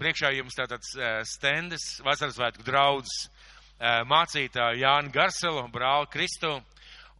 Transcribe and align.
priekšā 0.00 0.32
jums 0.34 0.56
tātad 0.58 0.82
uh, 0.96 1.20
stendes, 1.28 1.84
vasaras 2.04 2.36
svētku 2.38 2.64
draudzes 2.66 3.26
uh, 3.26 4.02
mācītāju 4.08 4.82
Jānu 4.82 5.12
Garselu, 5.14 5.66
brāli 5.74 6.10
Kristu. 6.12 6.56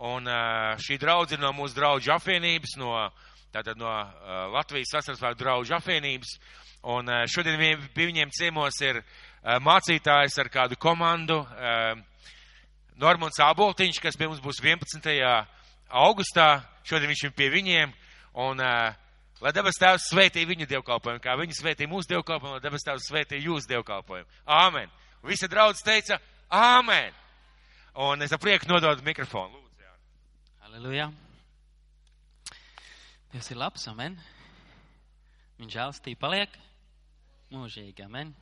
Un 0.04 0.26
uh, 0.26 0.74
šī 0.82 0.98
draudze 1.00 1.36
ir 1.36 1.42
no 1.42 1.52
mūsu 1.54 1.76
draudžu 1.78 2.14
apvienības, 2.16 2.74
no, 2.80 2.96
tātad 3.54 3.78
no 3.78 3.92
Latvijas 4.50 4.96
vasaras 4.96 5.20
svētku 5.22 5.42
draudžu 5.44 5.76
apvienības. 5.78 6.34
Un 6.90 7.08
šodien 7.30 7.56
pie 7.94 8.08
viņiem 8.10 8.32
ciemos 8.34 8.76
ir 8.84 8.98
mācītājs 9.64 10.34
ar 10.42 10.50
kādu 10.52 10.76
komandu. 10.76 11.38
Normons 13.00 13.40
Aboltiņš, 13.40 14.02
kas 14.02 14.18
pie 14.20 14.28
mums 14.28 14.42
būs 14.44 14.60
11. 14.60 15.08
augustā. 15.88 16.48
Šodien 16.84 17.14
viņš 17.14 17.24
ir 17.24 17.32
pie 17.38 17.48
viņiem. 17.54 17.94
Un, 18.34 18.60
uh, 18.60 19.03
lai 19.44 19.52
debes 19.52 19.76
tēvs 19.76 20.08
svētī 20.08 20.46
viņu 20.48 20.66
dievkalpojumu, 20.70 21.20
kā 21.20 21.34
viņi 21.36 21.58
svētī 21.58 21.88
mūsu 21.90 22.14
dievkalpojumu, 22.14 22.56
lai 22.56 22.64
debes 22.64 22.86
tēvs 22.86 23.10
svētī 23.10 23.42
jūsu 23.44 23.68
dievkalpojumu. 23.74 24.40
Āmen. 24.48 24.92
Un 25.20 25.28
visi 25.28 25.48
draudz 25.52 25.82
teica, 25.84 26.16
āmen. 26.48 27.12
Un 28.00 28.24
es 28.24 28.32
ar 28.32 28.40
prieku 28.40 28.70
nododu 28.70 29.04
mikrofonu. 29.04 29.60
Lūdzu, 29.60 29.84
jā. 29.84 29.92
Halleluja. 30.64 31.10
Dievs 33.34 33.50
ir 33.52 33.60
labs, 33.60 33.84
amen. 33.92 34.16
Viņa 35.60 35.76
žēlastība 35.76 36.24
paliek 36.24 36.56
mūžīgi, 37.52 38.08
amen. 38.08 38.32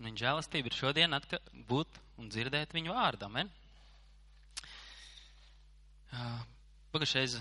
Un 0.00 0.08
viņa 0.08 0.24
žēlastība 0.24 0.72
ir 0.72 0.78
šodien 0.78 1.14
atka, 1.14 1.38
būt 1.68 2.00
un 2.18 2.32
dzirdēt 2.32 2.72
viņu 2.74 2.96
vārdu, 2.96 3.28
amen. 3.28 3.52
Pagājušais 6.92 7.38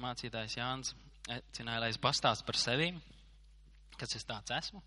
mācītājs 0.00 0.58
Jānis 0.58 0.96
aicināja, 1.30 1.82
lai 1.84 1.90
es 1.92 2.00
pastāstu 2.00 2.46
par 2.46 2.58
sevi, 2.60 2.90
kas 3.98 4.16
es 4.18 4.26
tāds 4.28 4.52
esmu. 4.54 4.82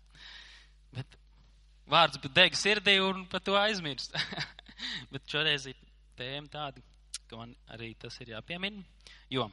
Bet 0.94 1.18
vārds 1.90 2.20
deg 2.34 2.56
sirdī 2.56 2.98
un 3.02 3.26
par 3.30 3.42
to 3.44 3.56
aizmirst. 3.58 4.14
Bet 5.12 5.26
šoreiz 5.30 5.66
ir 5.70 5.78
tēma 6.18 6.50
tāda, 6.52 6.82
ka 7.28 7.40
man 7.40 7.54
arī 7.74 7.92
tas 8.00 8.16
ir 8.22 8.32
jāpiemina, 8.34 8.84
jo 9.32 9.48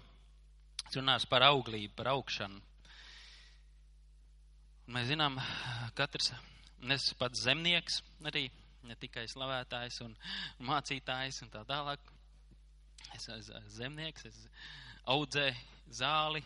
es 0.85 0.97
runāšu 0.97 1.29
par 1.31 1.47
auglību, 1.49 1.93
par 1.97 2.11
augšanu. 2.13 2.61
Mēs 4.93 5.09
zinām, 5.09 5.39
katrs, 5.97 6.29
un 6.83 6.93
es 6.93 7.07
pats 7.17 7.41
zemnieks 7.47 8.03
arī, 8.29 8.45
ne 8.85 8.93
tikai 9.01 9.25
slavētājs 9.31 9.97
un 10.05 10.13
mācītājs 10.67 11.41
un 11.41 11.49
tā 11.53 11.63
tālāk. 11.65 12.11
Es 13.15 13.25
esmu 13.31 13.61
zemnieks, 13.73 14.27
es 14.29 14.37
audzēju 15.09 15.55
zāli, 15.93 16.43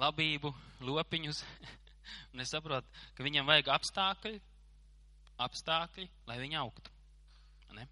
labību, 0.00 0.52
lopiņus, 0.86 1.42
un 2.32 2.44
es 2.44 2.52
saprotu, 2.52 2.88
ka 3.16 3.26
viņam 3.26 3.48
vajag 3.48 3.72
apstākļi, 3.76 4.40
apstākļi, 5.42 6.08
lai 6.28 6.38
viņi 6.42 6.60
augtu. 6.60 6.92
Ne? 7.76 7.88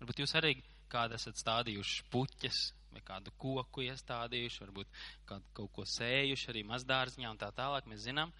Varbūt 0.00 0.24
jūs 0.24 0.34
arī 0.38 0.56
kādu 0.90 1.18
esat 1.18 1.38
stādījuši 1.40 2.08
puķes 2.12 2.64
vai 2.94 3.02
kādu 3.02 3.32
koku 3.40 3.82
iestādījuši, 3.88 4.60
varbūt 4.62 5.00
kādu 5.26 5.54
kaut 5.56 5.72
ko 5.74 5.86
sējuši 5.96 6.50
arī 6.52 6.62
mazdārziņā 6.68 7.32
un 7.32 7.40
tā 7.40 7.50
tālāk. 7.56 7.88
Mēs 7.90 8.04
zinām, 8.06 8.30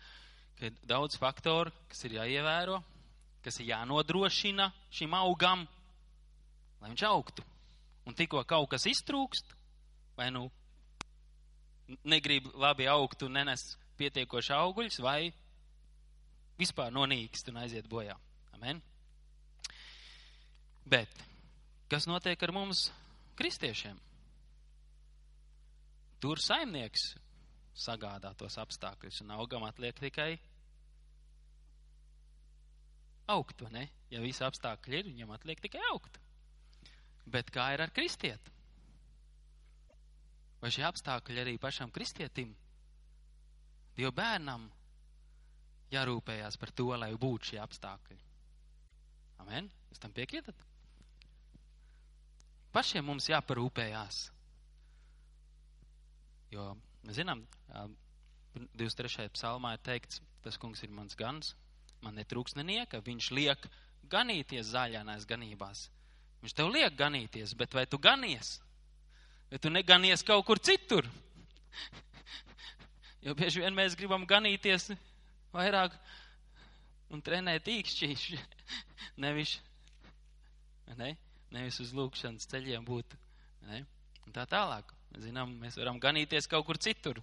ka 0.59 0.69
ir 0.69 0.77
daudz 0.87 1.19
faktoru, 1.19 1.73
kas 1.91 2.05
ir 2.07 2.21
jāievēro, 2.21 2.79
kas 3.45 3.59
ir 3.61 3.73
jānodrošina 3.73 4.71
šim 4.95 5.17
augam, 5.19 5.67
lai 6.81 6.93
viņš 6.93 7.07
augtu. 7.11 7.45
Un 8.07 8.15
tikko 8.17 8.45
kaut 8.47 8.71
kas 8.71 8.87
iztrūkst, 8.87 9.57
vai 10.19 10.31
nu 10.31 10.47
negrib 12.05 12.49
labi 12.61 12.87
augt 12.91 13.23
un 13.27 13.37
nenes 13.39 13.75
pietiekoši 13.99 14.55
augļus, 14.57 15.01
vai 15.05 15.33
vispār 16.59 16.93
nonīkst 16.95 17.51
un 17.53 17.61
aiziet 17.63 17.89
bojā. 17.91 18.17
Amen. 18.57 18.81
Bet 20.85 21.11
kas 21.91 22.09
notiek 22.11 22.41
ar 22.43 22.53
mums, 22.55 22.89
kristiešiem? 23.39 23.99
Tur 26.23 26.41
saimnieks 26.41 27.13
sagādā 27.75 28.33
tos 28.39 28.57
apstākļus, 28.63 29.21
un 29.25 29.35
augam 29.35 29.65
atliek 29.67 29.99
tikai 29.99 30.33
augt, 33.35 33.65
ne? 33.73 33.89
Ja 34.13 34.23
visi 34.23 34.45
apstākļi 34.47 35.01
ir, 35.01 35.09
viņam 35.11 35.33
atliek 35.35 35.61
tikai 35.65 35.83
augt. 35.91 36.21
Bet 37.27 37.51
kā 37.53 37.71
ir 37.75 37.83
ar 37.85 37.93
kristieti? 37.95 38.53
Vai 40.65 40.73
šie 40.73 40.87
apstākļi 40.89 41.43
arī 41.43 41.59
pašam 41.61 41.91
kristietim, 41.93 42.55
Dieva 43.95 44.11
bērnam, 44.11 44.65
jārūpējās 45.95 46.57
par 46.59 46.73
to, 46.75 46.89
lai 46.99 47.13
būtu 47.15 47.53
šie 47.53 47.59
apstākļi? 47.63 48.17
Amen? 49.45 49.69
Jūs 49.91 50.03
tam 50.03 50.15
piekrītat? 50.17 50.65
Pašiem 52.75 53.07
mums 53.07 53.29
jāparūpējās. 53.31 54.25
Jo 56.55 56.73
zinām, 57.15 57.45
23. 58.75 59.29
psalmā 59.37 59.77
ir 59.77 59.85
teikts, 59.87 60.23
tas 60.43 60.59
kungs 60.59 60.83
ir 60.83 60.91
mans 60.95 61.15
gans, 61.19 61.55
man 62.03 62.19
netrūks 62.19 62.57
nenieka, 62.59 63.03
viņš 63.05 63.31
liek 63.39 63.69
ganīties 64.11 64.73
zaļānais 64.73 65.27
ganībās. 65.29 65.87
Viņš 66.43 66.57
tev 66.59 66.75
liek 66.75 66.99
ganīties, 66.99 67.55
bet 67.59 67.75
vai 67.79 67.87
tu 67.87 67.99
ganies? 68.03 68.57
Vai 69.55 69.61
tu 69.63 69.71
neganies 69.71 70.25
kaut 70.27 70.43
kur 70.43 70.59
citur? 70.59 71.07
Jo 73.23 73.37
bieži 73.39 73.61
vien 73.63 73.71
mēs 73.71 73.95
gribam 73.95 74.25
ganīties 74.27 74.89
vairāk 75.55 75.95
un 77.15 77.23
trenēt 77.23 77.71
īkšķīši, 77.71 78.41
nevis, 79.23 79.53
ne? 80.99 81.13
nevis 81.55 81.79
uz 81.85 81.93
lūkšanas 81.95 82.51
ceļiem 82.51 82.83
būt. 82.89 83.15
Ne? 83.69 83.85
Un 84.27 84.35
tā 84.35 84.43
tālāk. 84.51 84.91
Zinām, 85.23 85.55
mēs 85.63 85.79
varam 85.79 86.03
ganīties 86.03 86.51
kaut 86.51 86.67
kur 86.67 86.83
citur. 86.83 87.23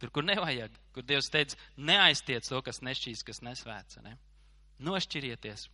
Tur, 0.00 0.08
kur 0.16 0.24
nevajag, 0.24 0.72
kur 0.96 1.04
Dievs 1.04 1.28
teica, 1.28 1.60
neaiztiec 1.76 2.48
to, 2.48 2.62
kas 2.64 2.80
nešķīs, 2.80 3.26
kas 3.28 3.44
nesvēts. 3.44 4.00
Ne? 4.00 4.16
Nošķirieties. 4.80 5.68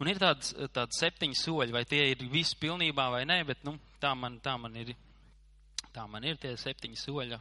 Un 0.00 0.08
ir 0.08 0.16
tāds, 0.16 0.54
tāds 0.72 0.96
septiņi 0.96 1.36
soļi, 1.36 1.74
vai 1.76 1.84
tie 1.84 2.06
ir 2.14 2.22
visi 2.32 2.56
pilnībā 2.60 3.10
vai 3.12 3.24
nē, 3.28 3.42
bet 3.50 3.64
nu, 3.68 3.74
tā, 4.00 4.14
man, 4.16 4.38
tā, 4.40 4.54
man 4.56 4.76
ir, 4.80 4.94
tā 5.92 6.06
man 6.08 6.24
ir 6.24 6.38
tie 6.40 6.54
septiņi 6.56 6.96
soļi, 6.96 7.36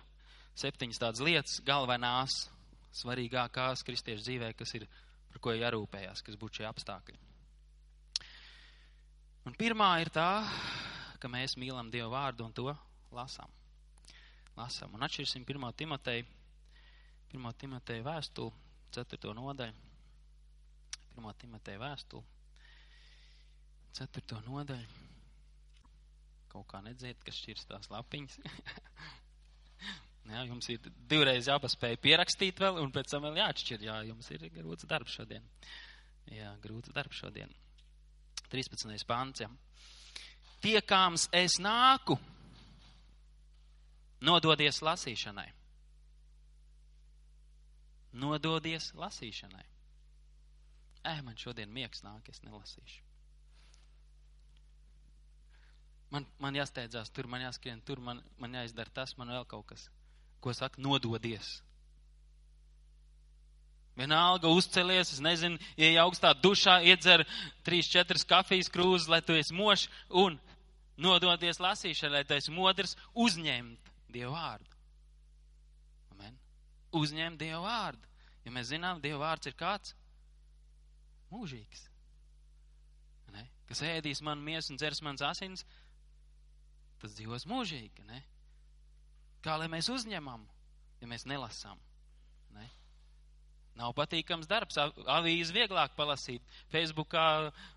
septiņas 0.60 1.00
tādas 1.00 1.24
lietas, 1.24 1.60
galvenās, 1.64 2.36
svarīgākās 3.00 3.86
kristiešu 3.88 4.26
dzīvē, 4.26 4.52
kas 4.60 4.76
ir, 4.76 4.90
par 5.32 5.44
ko 5.46 5.54
jārūpējās, 5.56 6.24
kas 6.26 6.36
būtu 6.42 6.60
šie 6.60 6.68
apstākļi. 6.68 7.16
Un 9.48 9.56
pirmā 9.56 9.94
ir 10.04 10.12
tā, 10.12 10.44
ka 11.22 11.32
mēs 11.32 11.56
mīlam 11.62 11.88
Dievu 11.94 12.12
vārdu 12.12 12.44
un 12.44 12.52
to 12.56 12.68
lasām. 13.16 13.54
Lasām. 14.58 14.92
Un 14.98 15.06
atšķirsim 15.08 15.46
1. 15.48 15.70
Timotei, 15.80 16.26
1. 17.32 17.56
Timotei 17.62 18.04
vēstuli, 18.04 18.52
4. 19.00 19.32
nodaļu. 19.38 19.88
1. 21.16 21.32
Timotei 21.40 21.80
vēstuli, 21.80 22.39
4. 23.98 24.42
nodaļu. 24.48 25.06
Kaut 26.50 26.66
kā 26.70 26.82
nedzird, 26.82 27.20
kas 27.26 27.38
šķirs 27.38 27.68
tās 27.70 27.90
lapiņas. 27.94 28.40
Jā, 30.30 30.44
jums 30.46 30.68
ir 30.70 30.92
divreiz 31.10 31.48
jāpaspēj 31.50 31.98
pierakstīt 32.04 32.60
vēl, 32.62 32.78
un 32.84 32.92
pēc 32.94 33.10
tam 33.10 33.26
vēl 33.26 33.40
jāatšķir. 33.42 33.86
Jā, 33.88 33.96
jums 34.06 34.30
ir 34.36 34.46
grūts 34.54 34.86
darbs 34.90 35.16
šodien. 35.18 35.46
Jā, 36.30 36.52
grūts 36.62 36.94
darbs 36.94 37.18
šodien. 37.18 37.54
13. 38.52 38.94
pāns. 39.10 39.42
Tiekāms 40.62 41.30
es 41.34 41.58
nāku, 41.64 42.18
nododies 44.22 44.82
lasīšanai. 44.86 45.48
Nododies 48.20 48.92
lasīšanai. 48.98 49.66
Ē, 51.10 51.20
man 51.24 51.38
šodien 51.40 51.72
miegs 51.72 52.04
nāk, 52.04 52.28
es 52.30 52.42
nelasīšu. 52.44 53.09
Man, 56.10 56.26
man 56.42 56.58
jāsteidzās 56.58 57.12
tur, 57.14 57.28
man 57.30 57.44
jāskrien 57.44 57.82
tur, 57.86 58.02
man, 58.02 58.22
man 58.42 58.56
jāizdara 58.58 58.90
tas, 58.94 59.14
man 59.18 59.30
vēl 59.30 59.46
kaut 59.50 59.68
kas 59.70 59.90
ko 60.42 60.54
saka, 60.56 60.82
nododies. 60.82 61.60
Vienalga 64.00 64.48
uzcelies, 64.56 65.12
es 65.12 65.20
nezinu, 65.22 65.60
ieej 65.78 66.00
augstā 66.00 66.32
dušā, 66.34 66.80
iedzer 66.88 67.26
3-4 67.68 68.24
kafijas 68.30 68.72
krūzes, 68.72 69.10
lai 69.12 69.20
tu 69.22 69.36
esi 69.36 69.54
mošs 69.54 69.90
un 70.22 70.40
nododies 70.98 71.60
lasīšanai, 71.60 72.22
lai 72.22 72.28
tu 72.28 72.38
esi 72.38 72.56
modrs, 72.56 72.96
uzņemt 73.14 73.92
Dievu 74.10 74.32
vārdu. 74.34 74.78
Amen. 76.16 76.38
Uzņemt 76.96 77.38
Dievu 77.44 77.66
vārdu. 77.68 78.10
Ja 78.50 78.54
mēs 78.56 78.72
zinām, 78.72 79.02
Dieva 79.04 79.20
vārds 79.28 79.46
ir 79.46 79.54
kāds? 79.54 79.92
Mūžīgs. 81.30 81.84
Ne? 83.36 83.44
Kas 83.70 83.84
ēdīs 83.86 84.24
man 84.26 84.42
miesu 84.42 84.74
un 84.74 84.80
dzers 84.82 85.04
mans 85.06 85.22
asins, 85.22 85.66
tas 87.02 87.16
dzīvos 87.18 87.48
mūžīgi. 87.50 88.06
Ne? 88.10 88.22
Kā 89.46 89.56
lai 89.60 89.70
mēs 89.72 89.90
uzņemam, 89.92 90.44
ja 91.02 91.10
mēs 91.10 91.26
nelasām? 91.30 91.80
Ne? 92.56 92.68
Nav 93.80 93.94
patīkams 93.98 94.50
darbs, 94.50 94.80
avīzi 94.80 95.56
vieglāk 95.56 95.96
palasīt, 95.96 96.44
Facebookā 96.74 97.28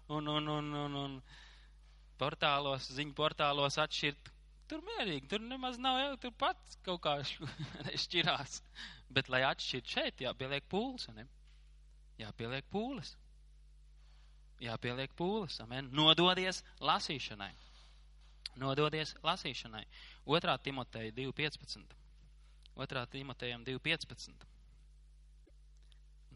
un, 0.08 0.26
un, 0.26 0.48
un, 0.56 0.72
un, 0.84 0.98
un 1.04 1.18
portālos, 2.18 2.90
ziņu 2.96 3.14
portālos 3.18 3.78
atšķirt. 3.82 4.32
Tur 4.70 4.82
mierīgi, 4.86 5.28
tur 5.28 5.42
nemaz 5.44 5.78
nav 5.82 5.98
jau, 6.00 6.12
tur 6.24 6.34
pats 6.38 6.78
kaut 6.86 7.02
kā 7.04 7.18
šķirās. 8.04 8.60
Bet, 9.12 9.28
lai 9.28 9.42
atšķirt 9.44 9.94
šeit, 9.94 10.22
jāpieliek 10.24 10.64
pūles, 10.72 11.10
ne? 11.16 11.26
Jāpieliek 12.22 12.66
pūles. 12.72 13.16
Jāpieliek 14.62 15.12
pūles, 15.18 15.58
amen. 15.64 15.90
Nododies 15.94 16.62
lasīšanai. 16.80 17.50
Nododies 18.60 19.14
lasīšanai. 19.24 19.84
2. 20.28 20.56
Timoteja 20.62 21.12
2.15. 21.16 22.00
2. 22.76 23.06
Timotejam 23.12 23.64
2.15 23.64 24.52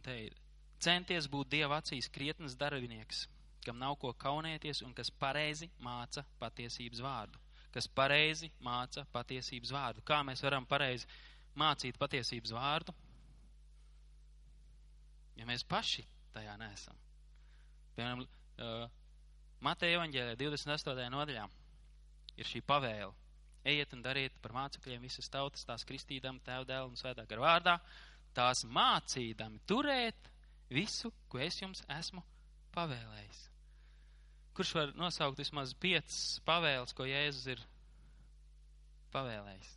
te 0.07 0.17
ir 0.29 0.37
centies 0.83 1.27
būt 1.31 1.51
Dieva 1.57 1.81
acīs 1.81 2.09
krietnes 2.13 2.55
darbinieks, 2.59 3.25
kam 3.67 3.81
nav 3.83 3.97
ko 4.03 4.13
kaunēties 4.25 4.85
un 4.87 4.95
kas 4.95 5.11
pareizi 5.11 5.69
māca 5.83 6.23
patiesības 6.43 7.03
vārdu. 7.03 7.43
Kas 7.75 7.89
pareizi 7.93 8.49
māca 8.65 9.05
patiesības 9.13 9.73
vārdu. 9.75 10.05
Kā 10.07 10.23
mēs 10.25 10.45
varam 10.47 10.65
pareizi 10.69 11.09
mācīt 11.59 11.99
patiesības 12.01 12.55
vārdu? 12.57 12.95
Ja 15.37 15.49
mēs 15.49 15.67
paši 15.69 16.07
tajā 16.33 16.55
nesam. 16.61 16.97
Piemēram, 17.97 18.23
uh, 18.23 18.87
Mateja 19.67 19.99
evaņģēlē 19.99 20.37
28. 20.41 21.11
nodaļā 21.13 21.45
ir 22.37 22.49
šī 22.49 22.63
pavēle. 22.67 23.13
Ejiet 23.67 23.97
un 23.97 24.03
dariet 24.05 24.37
par 24.43 24.55
mācekļiem 24.55 25.03
visas 25.03 25.29
tautas, 25.33 25.65
tās 25.67 25.85
kristīdam, 25.89 26.39
tēv 26.47 26.69
dēlu 26.69 26.93
un 26.93 26.99
svētā 26.99 27.25
gar 27.27 27.43
vārdā, 27.43 27.75
tās 28.37 28.63
mācīdami 28.69 29.63
turēt 29.67 30.31
visu, 30.71 31.11
ko 31.29 31.41
es 31.43 31.59
jums 31.59 31.83
esmu 31.99 32.23
pavēlējis. 32.77 33.41
Kurš 34.57 34.73
var 34.79 34.93
nosaukt 34.97 35.41
vismaz 35.41 35.75
piecas 35.81 36.39
pavēles, 36.47 36.95
ko 36.97 37.09
Jēzus 37.09 37.49
ir 37.57 37.65
pavēlējis? 39.13 39.73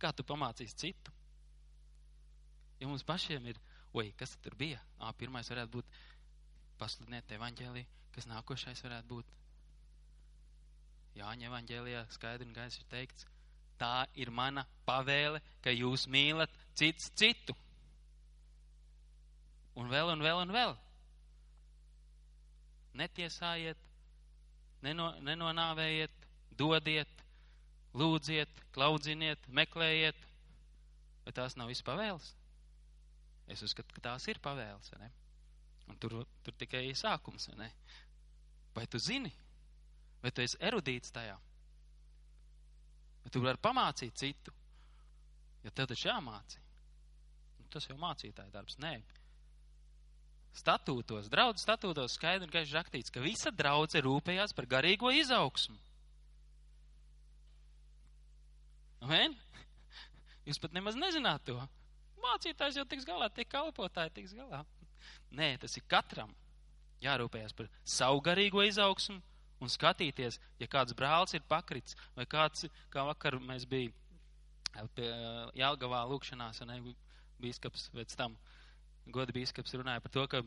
Kā 0.00 0.14
tu 0.16 0.24
pamācīsi 0.24 0.78
citu? 0.80 1.12
Ja 2.80 2.88
mums 2.88 3.04
pašiem 3.04 3.50
ir, 3.52 3.60
oi, 3.92 4.08
kas 4.16 4.32
tur 4.40 4.56
bija? 4.56 4.80
Ā, 5.04 5.12
pirmais 5.20 5.50
varētu 5.52 5.76
būt 5.76 6.00
pasludināt 6.80 7.36
evaņģēlī, 7.36 7.84
kas 8.14 8.26
nākošais 8.30 8.80
varētu 8.86 9.10
būt 9.12 9.39
Jāņa 11.18 11.48
evaņģēlijā 11.50 12.04
skaidri 12.14 12.46
un 12.46 12.54
gaisi 12.54 12.80
ir 12.80 12.88
teikts, 12.90 13.26
tā 13.80 14.06
ir 14.14 14.30
mana 14.30 14.64
pavēle, 14.86 15.40
ka 15.64 15.72
jūs 15.74 16.06
mīlat 16.10 16.52
cits 16.78 17.10
citu. 17.18 17.56
Un 19.80 19.90
vēl, 19.90 20.12
un 20.12 20.22
vēl, 20.24 20.42
un 20.44 20.54
vēl. 20.54 20.74
Netiesājiet, 23.00 23.78
neno, 24.84 25.12
nenonāvējiet, 25.24 26.26
dodiet, 26.58 27.24
lūdziet, 27.96 28.62
klaudziniet, 28.74 29.46
meklējiet. 29.48 30.26
Vai 31.24 31.34
tās 31.36 31.56
nav 31.58 31.70
visas 31.70 31.86
pavēles? 31.86 32.32
Es 33.50 33.62
uzskatu, 33.66 33.94
ka 33.96 34.02
tās 34.10 34.26
ir 34.30 34.38
pavēles. 34.42 34.92
Ne? 35.00 35.10
Un 35.90 35.98
tur, 36.02 36.20
tur 36.44 36.56
tikai 36.58 36.84
sākums. 36.98 37.48
Ne? 37.58 37.70
Vai 38.76 38.86
tu 38.90 39.00
zini? 39.02 39.32
Vai 40.20 40.32
tu 40.34 40.44
esi 40.44 40.58
erudīts 40.60 41.12
tajā? 41.14 41.36
Bet 43.24 43.32
tu 43.34 43.42
vari 43.44 43.60
pamācīt 43.62 44.16
citu. 44.20 44.52
Jo 45.64 45.72
tev 45.76 45.90
taču 45.90 46.08
jāmācī. 46.08 46.60
Nu, 47.58 47.66
tas 47.72 47.88
jau 47.88 47.96
mācītāja 48.00 48.52
darbs. 48.52 48.78
Nē. 48.80 48.94
Statūtos, 50.56 51.28
draudz 51.30 51.62
statūtos 51.62 52.16
skaidri 52.16 52.48
un 52.48 52.52
gaiši 52.52 52.74
rakstīts, 52.74 53.12
ka 53.14 53.22
visa 53.22 53.52
draudze 53.54 54.00
rūpējās 54.02 54.56
par 54.56 54.66
garīgo 54.70 55.12
izaugsmu. 55.14 55.78
Amen? 59.06 59.36
Jūs 60.48 60.58
pat 60.60 60.74
nemaz 60.76 60.98
nezināt 60.98 61.46
to. 61.46 61.56
Mācītājs 62.20 62.80
jau 62.80 62.84
tiks 62.88 63.06
galā, 63.08 63.30
tie 63.32 63.46
kalpotāji 63.48 64.12
tiks 64.18 64.34
galā. 64.36 64.64
Nē, 65.32 65.54
tas 65.62 65.76
ir 65.78 65.86
katram 65.88 66.32
jārūpējas 67.04 67.54
par 67.56 67.70
savu 67.86 68.20
garīgo 68.24 68.64
izaugsmu 68.66 69.20
un 69.60 69.70
skatīties, 69.70 70.38
ja 70.60 70.68
kāds 70.70 70.96
brālis 70.96 71.36
ir 71.36 71.44
pakrits, 71.48 71.96
vai 72.16 72.26
kāds, 72.28 72.66
kā 72.92 73.04
vakar 73.08 73.38
mēs 73.44 73.66
bijām 73.68 74.90
pie 74.96 75.08
Jālgavā 75.60 76.02
lūkšanās, 76.10 76.62
un 76.64 76.94
bīskaps 77.40 77.90
pēc 77.94 78.16
tam, 78.18 78.36
goda 79.12 79.34
bīskaps 79.36 79.76
runāja 79.76 80.02
par 80.04 80.14
to, 80.14 80.26
ka 80.30 80.42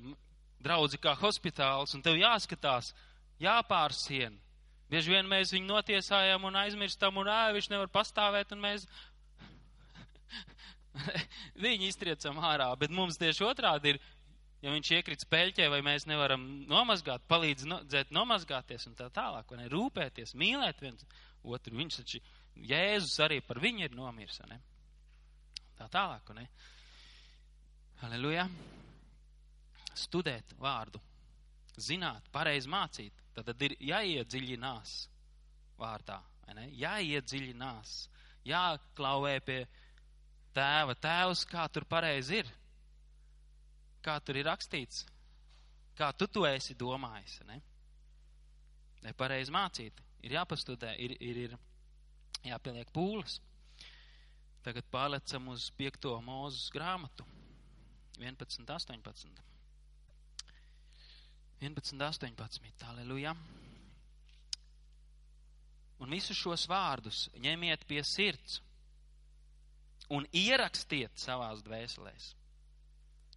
draudzi 0.63 0.99
kā 1.01 1.15
hospitāls, 1.19 1.93
un 1.95 2.03
tev 2.05 2.17
jāskatās, 2.19 2.93
jāpārsien. 3.41 4.37
Bieži 4.91 5.13
vien 5.15 5.27
mēs 5.29 5.53
viņu 5.53 5.67
notiesājam 5.69 6.43
un 6.47 6.59
aizmirstam, 6.63 7.17
un 7.17 7.29
ē, 7.31 7.41
viņš 7.55 7.69
nevar 7.71 7.89
pastāvēt, 7.91 8.53
un 8.53 8.61
mēs 8.63 8.85
viņu 11.65 11.89
iztriecam 11.89 12.39
ārā, 12.43 12.69
bet 12.79 12.93
mums 12.93 13.17
tieši 13.21 13.45
otrādi 13.47 13.95
ir 13.95 14.01
ja 14.63 14.71
viņš 14.71 14.91
iekrits 14.97 15.27
peļķē, 15.27 15.67
vai 15.73 15.81
mēs 15.83 16.05
nevaram 16.07 16.43
nomazgāt, 16.71 17.25
palīdz 17.27 17.67
no, 17.67 17.81
dzēt, 17.87 18.13
nomazgāties 18.15 18.87
un 18.87 18.95
tā 18.99 19.09
tālāk, 19.13 19.49
vai 19.51 19.59
ne, 19.59 19.69
rūpēties, 19.73 20.35
mīlēt 20.39 20.83
viens 20.83 21.03
otru. 21.43 21.75
Viņš 21.81 21.99
taču, 21.99 22.21
Jēzus 22.69 23.17
arī 23.25 23.41
par 23.43 23.59
viņu 23.59 23.87
ir 23.87 23.97
nomirs, 23.97 24.39
ne? 24.47 24.59
Tā 25.79 25.89
tālāk, 25.91 26.29
ne? 26.37 26.47
Aleluja. 28.05 28.45
Studēt 29.97 30.55
vārdu, 30.61 31.01
zināt, 31.77 32.25
pareizi 32.33 32.69
mācīt, 32.71 33.23
tad, 33.35 33.49
tad 33.49 33.61
ir 33.67 33.75
jāiedziļinās 33.83 34.95
vārdā, 35.81 36.21
vai 36.45 36.55
ne? 36.57 36.67
Jāiedziļinās, 36.77 37.95
jāklauvē 38.47 39.37
pie 39.45 39.61
tēva, 40.55 40.95
tēvs, 40.95 41.43
kā 41.49 41.67
tur 41.73 41.85
pareizi 41.89 42.41
ir 42.41 42.51
kā 44.03 44.17
tur 44.25 44.39
ir 44.39 44.47
rakstīts, 44.49 45.05
kā 45.97 46.11
tu 46.17 46.27
to 46.27 46.45
esi 46.49 46.75
domājis. 46.79 47.39
Ne? 47.47 47.59
Lai 49.03 49.13
pareizi 49.17 49.53
mācīt, 49.53 50.01
ir 50.23 50.35
jāpastudē, 50.37 50.93
ir, 50.99 51.15
ir, 51.19 51.39
ir 51.47 51.55
jāpieliek 52.47 52.91
pūles. 52.95 53.39
Tagad 54.63 54.87
pārlecam 54.91 55.49
uz 55.51 55.67
5. 55.79 56.07
mūzes 56.23 56.69
grāmatu 56.71 57.25
11, 58.19 58.63
18. 58.69 59.41
11, 61.63 61.99
18. 61.99 62.85
Aleluja. 62.91 63.33
Un 66.03 66.11
visus 66.11 66.39
šos 66.39 66.65
vārdus 66.67 67.25
ņemiet 67.39 67.83
pie 67.87 68.01
sirds 68.07 68.59
un 70.11 70.25
ierakstiet 70.35 71.19
savās 71.19 71.63
dvēselēs 71.63 72.33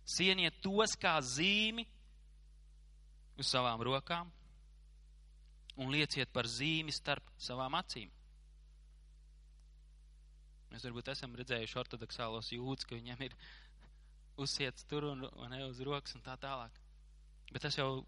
Sieniet 0.07 0.61
tos 0.63 0.95
kā 1.01 1.17
zīmi 1.19 1.85
uz 3.37 3.49
savām 3.51 3.83
rokām 3.85 4.31
un 5.77 5.91
lieciet 5.93 6.31
par 6.33 6.49
zīmi 6.49 6.95
starp 6.95 7.27
savām 7.43 7.75
acīm. 7.77 8.13
Mēs 10.73 10.87
varbūt 10.87 11.11
esam 11.13 11.35
redzējuši 11.39 11.79
ortodoksālos 11.81 12.53
jūdus, 12.55 12.87
ka 12.87 12.97
viņiem 12.97 13.27
ir 13.29 13.37
uzsiets 14.45 14.87
tur 14.91 15.09
un, 15.11 15.27
un 15.27 15.53
ne 15.53 15.63
uz 15.67 15.81
rokas 15.85 16.17
un 16.17 16.25
tā 16.25 16.37
tālāk. 16.41 16.81
Bet 17.53 17.67
tas 17.67 17.77
jau 17.79 18.05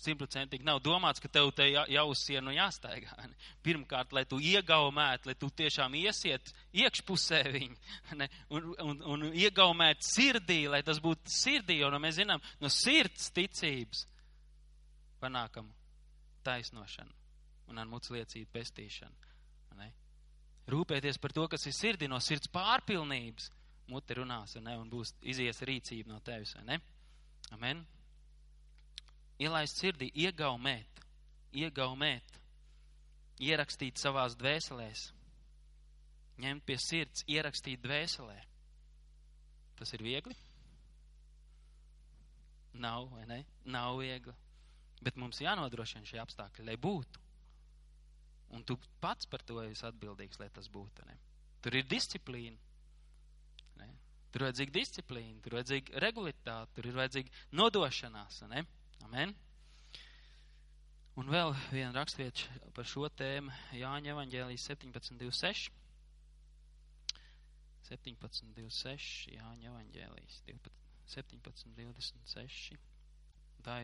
simtprocentīgi 0.00 0.64
nav 0.66 0.80
domāts, 0.84 1.20
ka 1.22 1.28
tev 1.32 1.50
te 1.56 1.66
jāuzsien 1.70 2.46
un 2.46 2.56
jāstaigā. 2.56 3.12
Ne? 3.20 3.36
Pirmkārt, 3.66 4.14
lai 4.16 4.24
tu 4.28 4.40
iegaumētu, 4.40 5.30
lai 5.30 5.36
tu 5.38 5.50
tiešām 5.60 5.94
iesiet 6.00 6.52
iekšpusē 6.82 7.42
viņu, 7.52 7.76
ne? 8.20 8.30
un, 8.56 8.70
un, 8.86 9.02
un 9.14 9.26
iegaumētu 9.30 10.08
sirdī, 10.08 10.62
lai 10.72 10.82
tas 10.86 11.02
būtu 11.02 11.32
sirdī, 11.32 11.80
jo 11.82 11.92
nu, 11.92 12.00
mēs 12.02 12.20
zinām, 12.22 12.42
no 12.62 12.72
sirds 12.72 13.30
ticības 13.36 14.06
panākam 15.20 15.68
taisnošanu 16.46 17.16
un 17.70 17.78
ar 17.78 17.88
mucu 17.88 18.16
liecību 18.16 18.50
pestīšanu. 18.54 19.28
Ne? 19.78 19.92
Rūpēties 20.70 21.20
par 21.22 21.34
to, 21.36 21.46
kas 21.50 21.68
ir 21.68 21.76
sirdī, 21.76 22.08
no 22.10 22.18
sirds 22.24 22.50
pārpilnības, 22.50 23.52
mute 23.90 24.16
runās, 24.18 24.56
ne? 24.62 24.76
un 24.80 24.90
būs 24.90 25.14
izies 25.28 25.62
rīcība 25.66 26.14
no 26.14 26.20
tevis, 26.24 26.56
vai 26.58 26.66
ne? 26.72 26.82
Amen 27.54 27.86
ielaist 29.40 29.80
sirdī, 29.80 30.10
iegaumēt, 30.26 31.00
iegaumēt, 31.56 32.36
ierakstīt 33.40 34.00
savās 34.00 34.36
dvēselēs, 34.38 35.06
ņemt 36.40 36.66
pie 36.68 36.76
sirds, 36.80 37.24
ierakstīt 37.28 37.82
dvēselē. 37.84 38.36
Tas 39.80 39.94
ir 39.96 40.04
viegli? 40.04 40.36
Nav, 42.80 43.08
vai 43.14 43.24
ne? 43.26 43.40
Nav 43.64 43.98
viegli. 44.00 44.34
Bet 45.00 45.16
mums 45.16 45.40
jānodrošina 45.40 46.04
šie 46.06 46.20
apstākļi, 46.20 46.66
lai 46.68 46.76
būtu. 46.76 47.22
Un 48.56 48.64
tu 48.66 48.76
pats 49.00 49.28
par 49.30 49.42
to 49.46 49.62
esi 49.62 49.86
atbildīgs, 49.86 50.40
lai 50.40 50.50
tas 50.52 50.68
būtu. 50.68 51.06
Ne? 51.08 51.16
Tur 51.64 51.76
ir 51.78 51.86
disciplīna. 51.88 52.58
Ne? 53.80 53.88
Tur 54.30 54.42
ir 54.42 54.48
vajadzīga 54.48 54.74
disciplīna, 54.74 55.38
tur 55.40 55.54
ir 55.54 55.60
vajadzīga 55.60 56.02
regulitāte, 56.04 56.74
tur 56.76 56.90
ir 56.90 56.98
vajadzīga 56.98 57.44
nodošanās. 57.60 58.42
Ne? 58.52 58.64
Amen. 59.06 59.34
Un 61.20 61.28
vēl 61.28 61.52
viena 61.72 61.92
rakstvieta 61.92 62.70
par 62.76 62.86
šo 62.88 63.08
tēmu 63.12 63.52
Jāņa 63.76 64.14
evaņģēlijas 64.14 64.66
17.26. 64.70 65.70
17.26. 67.90 69.34
Jāņa 69.34 69.72
evaņģēlijas 69.72 70.36
17.26. 71.16 72.78
Tā, 73.66 73.80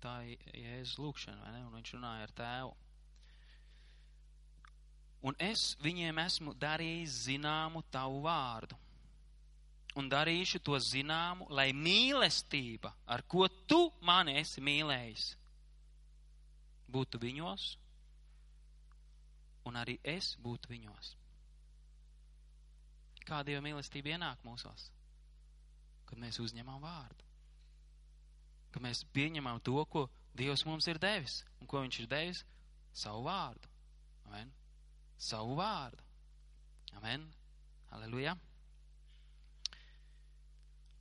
tā 0.00 0.14
ir 0.30 0.38
Jēzus 0.62 1.00
lūkšana, 1.02 1.42
vai 1.42 1.52
ne? 1.56 1.64
Un 1.66 1.74
viņš 1.76 1.92
runāja 1.96 2.28
ar 2.28 2.32
tēvu. 2.38 2.76
Un 5.26 5.36
es 5.44 5.74
viņiem 5.84 6.22
esmu 6.22 6.54
darījis 6.56 7.18
zināmu 7.26 7.82
tavu 7.92 8.22
vārdu. 8.24 8.78
Un 9.98 10.06
darīšu 10.10 10.60
to 10.62 10.78
zināmu, 10.78 11.48
lai 11.50 11.72
mīlestība, 11.74 12.92
ar 13.10 13.24
ko 13.26 13.48
tu 13.66 13.88
mani 14.06 14.36
esi 14.38 14.62
mīlējis, 14.62 15.24
būtu 16.90 17.18
viņos, 17.22 17.64
un 19.66 19.78
arī 19.80 19.96
es 20.06 20.36
būtu 20.42 20.70
viņos. 20.70 21.16
Kā 23.26 23.42
Dieva 23.46 23.62
mīlestība 23.64 24.14
ienāk 24.14 24.46
mūsos? 24.46 24.88
Kad 26.06 26.18
mēs 26.18 26.40
uzņemam 26.42 26.80
vārdu. 26.82 27.26
Kad 28.70 28.82
mēs 28.82 29.04
pieņemam 29.14 29.60
to, 29.66 29.76
ko 29.90 30.06
Dievs 30.38 30.64
mums 30.66 30.86
ir 30.90 30.98
devis. 31.02 31.40
Un 31.60 31.66
ko 31.70 31.82
Viņš 31.82 32.00
ir 32.02 32.08
devis? 32.10 32.44
Savu 32.94 33.24
vārdu. 33.26 33.70
Amen. 34.26 34.50
Savu 35.18 35.56
vārdu. 35.58 36.02
Amen. 36.98 37.26
Aleluja. 37.94 38.36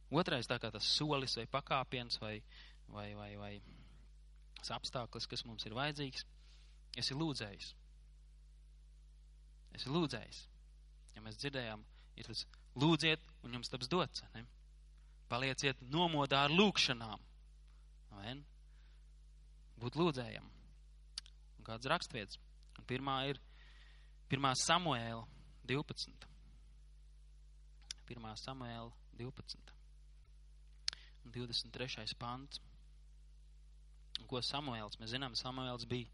Otrais 0.09 0.47
tā 0.49 0.57
kā 0.61 0.71
tas 0.73 0.85
solis 0.97 1.35
vai 1.37 1.45
pakāpiens 1.49 2.17
vai, 2.21 2.39
vai, 2.89 3.13
vai, 3.15 3.29
vai 3.37 3.53
apstākļus, 4.75 5.27
kas 5.29 5.45
mums 5.45 5.65
ir 5.65 5.75
vajadzīgs. 5.77 6.25
Es 6.97 7.07
esmu 7.07 7.27
lūdzējis. 7.27 7.69
Es 9.75 9.83
esmu 9.83 9.99
lūdzējis. 9.99 10.39
Ja 11.15 11.23
mēs 11.25 11.39
dzirdējām, 11.41 11.83
ir 12.19 12.29
tas 12.29 12.45
lūdziet, 12.79 13.23
un 13.45 13.57
jums 13.57 13.71
taps 13.71 13.89
dots. 13.91 14.23
Ne? 14.35 14.45
Palieciet 15.29 15.81
nomodā 15.93 16.43
ar 16.47 16.53
lūkšanām. 16.53 17.25
Amen. 18.17 18.43
Būt 19.79 19.97
lūdzējam. 19.99 20.47
Un 21.59 21.67
kāds 21.67 21.89
rakstvieds. 21.89 22.39
Un 22.79 22.87
pirmā 22.89 23.21
ir 23.29 23.39
1. 24.33 24.51
Samuēla 24.65 25.25
12. 25.69 26.29
1. 28.09 28.31
Samuēla 28.43 28.89
12. 29.21 29.78
Un 31.29 31.33
23. 31.35 32.15
pants. 32.17 32.57
Ko 34.25 34.41
Samuēls? 34.41 34.97
Mēs 34.97 35.13
zinām, 35.13 35.35
Samuēls 35.37 35.85
bija 35.89 36.09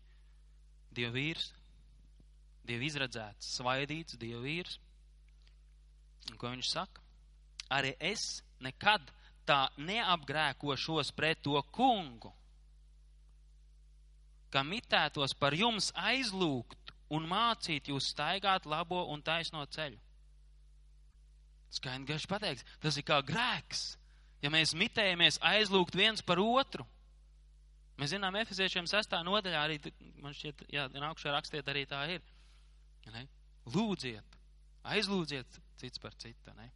Dieva 0.96 1.14
vīrs, 1.16 1.54
Dieva 2.68 2.84
izredzēts, 2.84 3.54
svaidīts 3.56 4.20
Dieva 4.20 4.44
vīrs. 4.44 4.76
Un 6.32 6.40
ko 6.42 6.52
viņš 6.52 6.68
saka? 6.74 7.04
Arī 7.72 7.96
es 8.00 8.44
nekad 8.60 9.08
tā 9.48 9.70
neapgrēkošos 9.78 11.14
pret 11.16 11.40
to 11.48 11.64
kungu, 11.72 12.34
ka 14.52 14.68
mitētos 14.68 15.36
par 15.40 15.56
jums 15.56 15.94
aizlūgt 15.96 16.96
un 17.16 17.28
mācīt 17.30 17.88
jūs 17.88 18.12
staigāt 18.12 18.68
labo 18.68 19.06
un 19.14 19.24
taisno 19.24 19.64
ceļu. 19.64 20.00
Skaidri 21.72 22.12
gaiši 22.12 22.32
pateiks, 22.32 22.66
tas 22.84 22.98
ir 23.00 23.08
kā 23.08 23.24
grēks, 23.24 23.94
ja 24.44 24.52
mēs 24.54 24.76
mitējamies 24.78 25.40
aizlūgt 25.46 25.96
viens 25.98 26.24
par 26.26 26.42
otru. 26.42 26.86
Mēs 27.96 28.12
zinām, 28.12 28.36
Efeziešiem 28.36 28.88
sestā 28.92 29.22
nodaļā 29.24 29.62
arī, 29.64 29.78
man 30.24 30.36
šķiet, 30.36 30.66
jā, 30.74 30.88
nākušajā 30.92 31.36
rakstiet 31.36 31.70
arī 31.72 31.86
tā 31.88 32.02
ir. 32.12 32.26
Ne? 33.14 33.24
Lūdziet, 33.72 34.40
aizlūdziet 34.92 35.60
cits 35.80 36.02
par 36.02 36.18
citu. 36.20 36.56
Ne? 36.58 36.68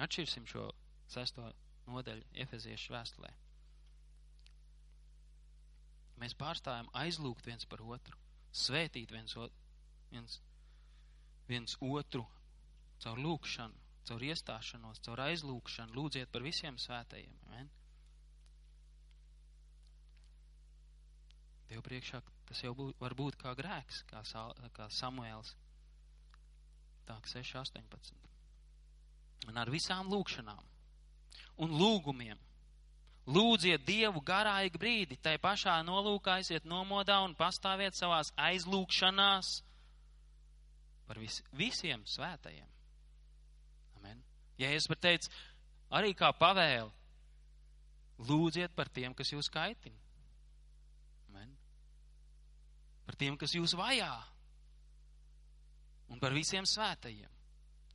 Atšķirsim 0.00 0.46
šo 0.48 0.70
sesto 1.10 1.44
nodaļu 1.88 2.24
Efeziešu 2.44 2.94
vēstulē. 2.94 3.30
Mēs 6.18 6.34
pārstājam 6.38 6.88
aizlūgt 6.98 7.46
viens 7.46 7.66
par 7.68 7.82
otru, 7.84 8.16
svētīt 8.50 9.12
viens, 9.14 9.36
viens, 10.10 10.40
viens 11.46 11.76
otru 11.84 12.24
caur 13.02 13.20
lūkšanu, 13.22 13.87
caur 14.08 14.22
iestāšanos, 14.24 15.02
caur 15.04 15.24
aizlūkšanu, 15.26 15.94
lūdziet 15.96 16.30
par 16.32 16.44
visiem 16.46 16.78
svētajiem. 16.80 17.34
Amen? 17.48 17.70
Dievu 21.68 21.84
priekšā 21.84 22.22
tas 22.48 22.62
jau 22.64 22.72
būt, 22.76 22.96
var 23.00 23.14
būt 23.16 23.36
kā 23.40 23.52
grēks, 23.56 24.02
kā, 24.08 24.22
kā 24.76 24.88
Samuēls. 24.88 25.52
Tā, 27.08 27.18
6, 27.24 27.56
18. 27.60 28.16
Un 29.48 29.60
ar 29.60 29.70
visām 29.72 30.08
lūkšanām 30.12 30.64
un 31.64 31.74
lūgumiem. 31.80 32.38
Lūdziet 33.28 33.84
Dievu 33.84 34.22
garāju 34.24 34.72
brīdi, 34.80 35.18
tai 35.20 35.36
pašā 35.40 35.76
nolūkā 35.84 36.38
aiziet 36.40 36.64
nomodā 36.64 37.18
un 37.26 37.34
pastāviet 37.36 37.96
savās 37.96 38.32
aizlūkšanās 38.40 39.50
par 41.08 41.20
vis, 41.20 41.42
visiem 41.52 42.04
svētajiem. 42.08 42.68
Amen. 44.58 44.76
Es 44.76 44.88
pat 44.90 45.00
teicu, 45.06 45.30
arī 45.94 46.12
kā 46.18 46.32
pavēlu, 46.34 46.90
lūdziet 48.28 48.74
par 48.74 48.90
tiem, 48.90 49.14
kas 49.14 49.32
jūs 49.32 49.50
kaitina 49.52 49.98
par 53.08 53.16
tiem, 53.16 53.38
kas 53.40 53.54
jūs 53.56 53.72
vajā, 53.78 54.10
un 56.12 56.20
par 56.20 56.36
visiem 56.36 56.66
svētajiem. 56.68 57.32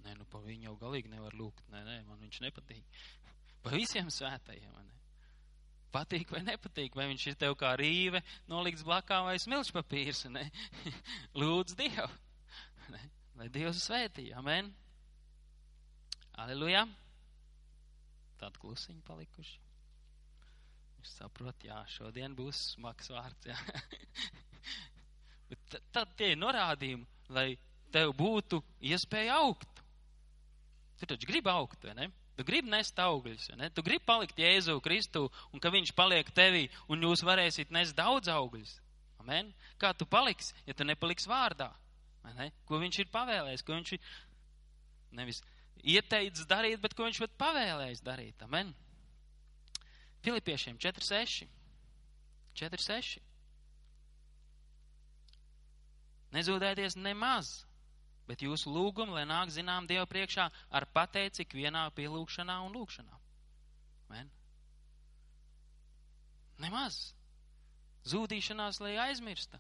Nē, 0.04 0.16
nu 0.18 0.26
par 0.28 0.42
viņu 0.44 0.66
jau 0.66 0.74
galīgi 0.82 1.12
nevar 1.14 1.36
lūgt. 1.38 1.62
Nē, 1.72 1.84
nē, 1.86 2.00
man 2.10 2.18
viņš 2.20 2.42
nepatīk. 2.44 2.98
Par 3.64 3.72
visiem 3.78 4.10
svētajiem. 4.12 4.74
Ne? 4.84 4.98
Patīk 5.96 6.34
vai 6.34 6.42
nepatīk, 6.44 6.98
vai 7.00 7.06
viņš 7.14 7.28
ir 7.30 7.38
tev 7.40 7.56
kā 7.56 7.70
rīve 7.80 8.20
nolikts 8.52 8.84
blakā 8.84 9.22
vai 9.24 9.38
smilšu 9.40 9.78
papīrs. 9.78 10.26
Ne? 10.34 10.50
Lūdzu 11.40 11.80
Dievu. 11.80 12.10
Ne? 12.92 13.00
Lai 13.40 13.48
Dievs 13.48 13.80
svētī. 13.86 14.28
Amen. 14.36 14.74
Aleluja. 16.42 16.88
Tādi 18.42 18.62
klusiņi 18.62 19.04
palikuši. 19.08 19.60
Viņš 20.98 21.12
saprot, 21.18 21.66
jā, 21.68 21.78
šodien 21.92 22.34
būs 22.36 22.62
smags 22.74 23.12
vārds. 23.14 23.50
Jā. 23.52 23.58
Bet 25.52 25.78
tad 25.94 26.16
tie 26.18 26.32
ir 26.34 26.40
norādījumi, 26.42 27.06
lai 27.36 27.54
tev 27.94 28.16
būtu 28.18 28.62
iespēja 28.90 29.38
augt. 29.44 29.84
Tu 31.00 31.10
taču 31.10 31.30
gribi 31.30 31.52
augt, 31.52 31.84
vai 31.86 31.94
ne? 31.98 32.10
Tu 32.34 32.46
gribi 32.48 32.72
nest 32.72 32.98
augļus, 32.98 33.52
vai 33.52 33.60
ne? 33.60 33.70
Tu 33.70 33.84
gribi 33.86 34.06
palikt 34.08 34.40
Jēzu 34.40 34.80
Kristu 34.82 35.28
un 35.54 35.62
ka 35.62 35.70
viņš 35.74 35.94
paliek 35.94 36.30
tevī 36.34 36.66
un 36.90 37.04
jūs 37.06 37.22
varēsiet 37.28 37.74
nest 37.76 37.94
daudz 37.98 38.32
augļus. 38.34 38.80
Amen? 39.22 39.54
Kā 39.80 39.94
tu 39.96 40.08
paliksi, 40.10 40.56
ja 40.66 40.74
tu 40.74 40.88
nepaliksi 40.88 41.30
vārdā? 41.30 41.70
Ne? 42.38 42.50
Ko 42.68 42.80
viņš 42.80 43.04
ir 43.04 43.12
pavēlējis, 43.14 43.64
ko 43.68 43.76
viņš 43.76 43.94
ir 43.98 44.08
nevis 45.20 45.44
ieteicis 45.84 46.48
darīt, 46.48 46.80
bet 46.82 46.96
ko 46.96 47.08
viņš 47.08 47.20
ir 47.26 47.36
pavēlējis 47.40 48.02
darīt. 48.06 48.46
Amen? 48.46 48.72
Filipiešiem 50.24 50.80
4.6. 50.80 51.50
4.6. 52.56 53.20
Nezūdēties 56.34 56.96
nemaz, 56.98 57.52
bet 58.30 58.42
jūsu 58.42 58.72
lūgumu, 58.74 59.14
lai 59.18 59.26
nāk 59.30 59.52
zinām 59.54 59.86
Dievu 59.90 60.08
priekšā 60.10 60.48
ar 60.50 60.88
pateici 60.96 61.44
ikvienā 61.46 61.84
pielūgšanā 61.98 62.56
un 62.66 62.74
lūgšanā. 62.78 63.20
Men? 64.10 64.32
Nemaz. 66.64 67.12
Zūdīšanās, 68.10 68.80
lai 68.84 68.96
aizmirsta. 69.10 69.60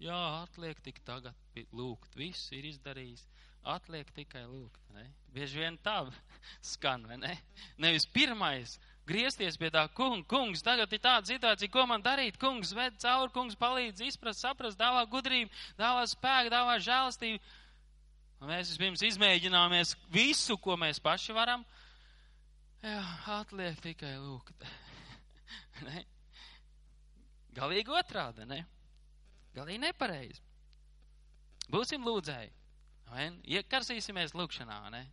Jā, 0.00 0.20
atliek 0.46 0.78
tik 0.80 1.02
tagad 1.04 1.36
lūgt. 1.76 2.14
Viss 2.16 2.52
ir 2.56 2.64
izdarījis. 2.70 3.26
Atliek 3.68 4.08
tikai 4.16 4.46
lūgt. 4.48 4.80
Ne? 4.96 5.04
Bieži 5.34 5.60
vien 5.60 5.76
tā 5.84 5.98
skan, 6.72 7.04
vai 7.08 7.18
ne? 7.20 7.34
Nevis 7.80 8.06
pirmais 8.08 8.78
griezties 9.10 9.58
pie 9.60 9.70
tā 9.74 9.84
kunga. 9.96 10.24
Kungs, 10.30 10.62
tagad 10.64 10.92
ir 10.92 11.02
tāda 11.02 11.28
situācija, 11.28 11.72
ko 11.72 11.84
man 11.90 12.04
darīt. 12.04 12.38
Kungs 12.40 12.72
ved 12.76 12.98
cauri, 13.02 13.32
kungs 13.34 13.58
palīdz 13.58 14.04
izprast, 14.06 14.44
saprast, 14.44 14.78
dāvā 14.80 15.04
gudrību, 15.10 15.50
dāvā 15.78 16.06
spēku, 16.10 16.52
dāvā 16.52 16.78
žēlastību. 16.84 17.56
Un 18.40 18.48
mēs 18.48 18.72
vispirms 18.72 19.02
izmēģināmies 19.04 19.96
visu, 20.14 20.56
ko 20.56 20.78
mēs 20.80 21.02
paši 21.02 21.36
varam. 21.36 21.66
Jā, 22.80 23.02
atliek 23.36 23.76
tikai 23.84 24.14
lūgt. 24.16 24.64
ne? 25.88 26.06
Galīgi 27.58 27.92
otrādi, 27.92 28.46
ne? 28.48 28.62
Galīgi 29.52 29.82
nepareizi. 29.82 30.40
Būsim 31.70 32.06
lūdzēji. 32.06 32.54
Iekarsīsimies 33.18 34.36
lūkšanā, 34.38 34.76
ne? 34.94 35.04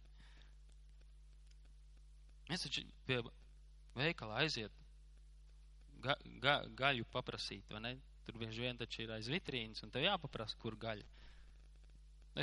Mēs 2.47 2.63
taču 2.63 2.83
pie 3.07 3.19
veikala 3.97 4.41
aiziet, 4.43 4.71
ga, 6.03 6.15
ga, 6.43 6.59
gaļu 6.77 7.07
paprasīt, 7.11 7.65
vai 7.73 7.81
ne? 7.83 7.93
Tur 8.27 8.37
bieži 8.41 8.63
vien 8.63 8.77
taču 8.79 9.03
ir 9.03 9.13
aiz 9.15 9.29
vitrīnas, 9.31 9.83
un 9.83 9.91
tev 9.91 10.05
jāpaprasa, 10.05 10.57
kur 10.61 10.75
gaļa. 10.79 11.05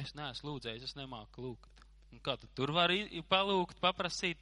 Es 0.01 0.15
neesmu 0.19 0.51
lūdzējis, 0.51 0.89
es 0.89 0.97
nemāku 0.99 1.45
lūgt. 1.45 1.83
Un 2.13 2.23
kā 2.25 2.37
tu 2.41 2.49
tur 2.57 2.73
vari 2.75 3.05
palūgt, 3.31 3.79
paprasīt? 3.83 4.41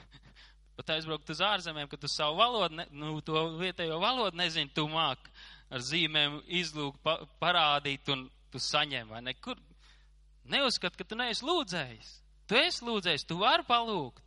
Pat 0.76 0.94
aizbraukt 0.96 1.30
uz 1.30 1.42
ārzemēm, 1.44 1.88
ka 1.90 1.98
tu 2.00 2.10
savu 2.10 2.40
valodu, 2.40 2.80
ne, 2.80 2.88
nu, 2.90 3.18
to 3.22 3.44
vietējo 3.60 4.00
valodu 4.02 4.40
nezini, 4.40 4.72
tu 4.74 4.88
māk 4.90 5.30
ar 5.70 5.84
zīmēm 5.84 6.40
izlūgt, 6.60 6.98
pa, 7.04 7.20
parādīt 7.42 8.10
un 8.14 8.26
tu 8.50 8.62
saņem, 8.62 9.12
vai 9.14 9.22
ne? 9.26 9.36
Kur? 9.38 9.60
Neuzskat, 10.52 10.96
ka 10.96 11.06
tu 11.08 11.16
neesi 11.16 11.44
lūdzējis. 11.46 12.10
Tu 12.48 12.58
esi 12.60 12.84
lūdzējis, 12.84 13.24
tu 13.28 13.38
vari 13.40 13.64
palūgt. 13.68 14.20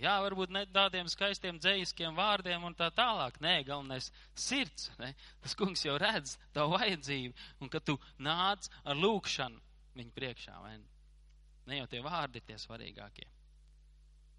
Jā, 0.00 0.14
varbūt 0.24 0.50
ne 0.54 0.64
tādiem 0.72 1.06
skaistiem 1.10 1.58
dzējiskiem 1.60 2.16
vārdiem 2.16 2.64
un 2.64 2.74
tā 2.74 2.88
tālāk. 2.96 3.36
Nē, 3.44 3.58
galvenais 3.68 4.08
sirds. 4.34 4.88
Ne? 4.98 5.12
Tas 5.44 5.54
kungs 5.58 5.84
jau 5.84 5.98
redz 6.00 6.38
tavu 6.56 6.78
vajadzību. 6.78 7.36
Un 7.60 7.70
kad 7.70 7.84
tu 7.86 7.98
nāc 8.18 8.70
ar 8.82 8.98
lūkšanu 8.98 9.60
viņa 9.98 10.16
priekšā, 10.16 10.56
vai 10.64 10.78
ne? 10.80 11.76
Jau 11.76 11.86
tie 11.92 12.00
vārdi 12.04 12.40
ir 12.40 12.48
tie 12.48 12.58
svarīgākie. 12.58 13.28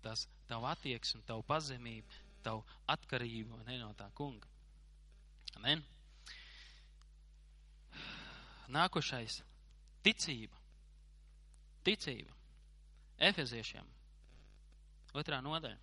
Tas 0.03 0.25
tavu 0.49 0.67
attieksme, 0.67 1.21
tavu 1.29 1.45
pazemību, 1.47 2.19
tavu 2.43 2.65
atkarību 2.91 3.61
ne 3.69 3.79
no 3.79 3.93
tā 3.95 4.09
kunga. 4.17 4.49
Amen. 5.55 5.85
Nākošais- 8.73 9.41
ticība. 10.03 10.61
Ticība. 11.83 12.31
Efeziešiem 13.23 13.93
Otrā 15.13 15.37
nodaļa. 15.45 15.77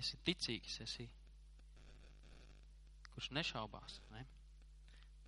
Esi 0.00 0.16
ticīgs, 0.26 0.78
esi, 0.84 1.04
kurš 3.12 3.28
nešaubās. 3.36 3.98
Ne? 4.14 4.24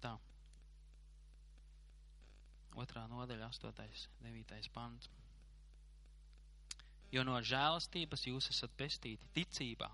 Tā. 0.02 0.14
Otrā 2.81 3.05
nodaļa, 3.12 3.50
astotais, 3.52 4.09
devītais 4.25 4.71
pants. 4.73 5.12
Jo 7.12 7.23
no 7.25 7.37
žēlastības 7.45 8.26
jūs 8.26 8.50
esat 8.52 8.73
pestīti 8.76 9.28
ticībā, 9.37 9.88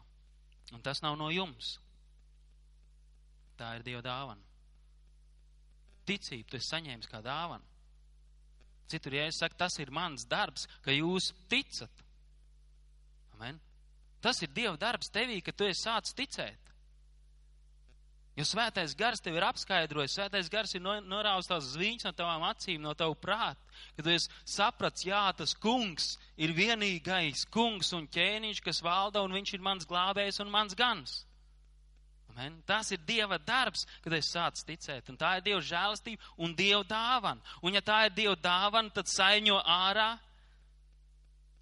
un 0.72 0.86
tas 0.86 1.02
nav 1.04 1.18
no 1.18 1.28
jums. 1.34 1.76
Tā 3.58 3.74
ir 3.76 3.84
Dieva 3.86 4.06
dāvana. 4.06 4.51
Ticību 6.08 6.50
tu 6.50 6.58
esi 6.58 6.72
saņēmis 6.72 7.10
kā 7.10 7.22
dāvanu. 7.24 7.64
Citur, 8.92 9.14
ja 9.16 9.28
es 9.30 9.38
saku, 9.40 9.56
tas 9.56 9.78
ir 9.80 9.92
mans 9.94 10.26
darbs, 10.28 10.66
ka 10.84 10.92
jūs 10.92 11.30
ticat. 11.48 12.02
Amen. 13.36 13.60
Tas 14.22 14.42
ir 14.44 14.52
Dieva 14.54 14.76
darbs 14.78 15.10
tevī, 15.10 15.40
ka 15.42 15.54
tu 15.54 15.66
esi 15.66 15.86
sācis 15.86 16.16
ticēt. 16.18 16.72
Jo 18.32 18.46
svētais 18.48 18.94
gars 18.96 19.20
tev 19.20 19.34
ir 19.36 19.44
apskaidrojis, 19.44 20.14
svētais 20.16 20.48
gars 20.52 20.70
ir 20.72 20.80
norāvis 20.84 21.50
tās 21.50 21.66
zviņas 21.74 22.06
no 22.06 22.12
tavām 22.16 22.44
acīm, 22.48 22.80
no 22.80 22.94
tavu 22.96 23.16
prātu, 23.20 23.60
kad 23.96 24.06
tu 24.06 24.12
esi 24.14 24.30
saprats, 24.48 25.04
jā, 25.04 25.26
tas 25.36 25.52
kungs 25.60 26.14
ir 26.40 26.54
vienīgais 26.56 27.44
kungs 27.52 27.92
un 27.92 28.08
ķēniņš, 28.08 28.62
kas 28.64 28.80
valda, 28.84 29.20
un 29.20 29.36
viņš 29.36 29.52
ir 29.52 29.66
mans 29.66 29.88
glābējs 29.88 30.40
un 30.40 30.52
mans 30.54 30.76
gans. 30.78 31.18
Amen. 32.32 32.62
Tas 32.64 32.90
ir 32.94 33.00
Dieva 33.04 33.36
darbs, 33.38 33.84
kad 34.00 34.14
es 34.16 34.30
sācu 34.32 34.64
ticēt. 34.70 35.10
Un 35.12 35.18
tā 35.20 35.34
ir 35.36 35.44
Dieva 35.44 35.60
žēlastība 35.60 36.32
un 36.40 36.54
Dieva 36.56 36.82
dāvana. 36.88 37.42
Un 37.60 37.76
ja 37.76 37.82
tā 37.84 38.06
ir 38.06 38.14
Dieva 38.16 38.36
dāvana, 38.40 38.92
tad 38.94 39.10
saiņo 39.12 39.58
ārā, 39.60 40.14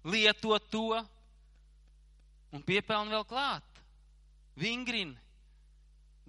lieto 0.07 0.55
to 0.71 1.01
un 2.55 2.63
piepelni 2.63 3.11
vēl 3.15 3.27
klāt. 3.27 3.83
Vingrini, 4.59 5.17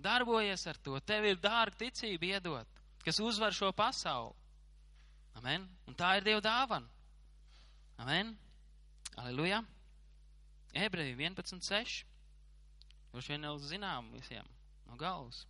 darbojies 0.03 0.67
ar 0.71 0.79
to. 0.83 0.99
Tev 1.07 1.27
ir 1.31 1.39
dārga 1.43 1.85
ticība 1.85 2.35
iedot, 2.35 2.83
kas 3.07 3.23
uzvar 3.23 3.55
šo 3.55 3.71
pasauli. 3.77 4.35
Amen. 5.39 5.65
Un 5.87 5.95
tā 5.97 6.17
ir 6.19 6.27
Dieva 6.27 6.43
dāvana. 6.45 6.89
Amen. 8.03 8.35
Aleluja. 9.23 9.63
Ebreju 10.75 11.15
11.6. 11.15 12.03
Droši 13.13 13.35
vien 13.35 13.45
jau 13.45 13.57
zinām 13.61 14.09
visiem 14.15 14.47
no 14.89 14.97
galvas. 15.01 15.45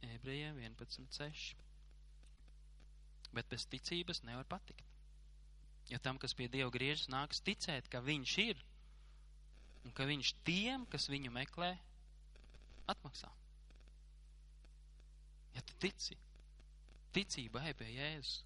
Ebrejiem 0.00 0.56
11.6. 0.56 1.52
Bet 3.36 3.50
bez 3.52 3.66
ticības 3.70 4.24
nevar 4.24 4.48
patikt. 4.48 4.86
Jo 5.90 5.98
tam, 6.02 6.18
kas 6.22 6.34
pie 6.38 6.48
Dieva 6.48 6.70
griežas, 6.72 7.10
nāks 7.12 7.42
ticēt, 7.44 7.88
ka 7.92 8.00
Viņš 8.04 8.36
ir 8.44 8.64
un 9.84 9.94
ka 9.96 10.06
Viņš 10.08 10.32
tiem, 10.46 10.86
kas 10.92 11.08
viņu 11.12 11.32
meklē, 11.34 11.74
atmaksā. 12.90 13.30
Ja 15.54 15.62
tu 15.66 15.76
tici, 15.82 16.16
ticība 17.14 17.64
ej 17.68 17.76
pie 17.78 17.88
Jēzus. 17.96 18.44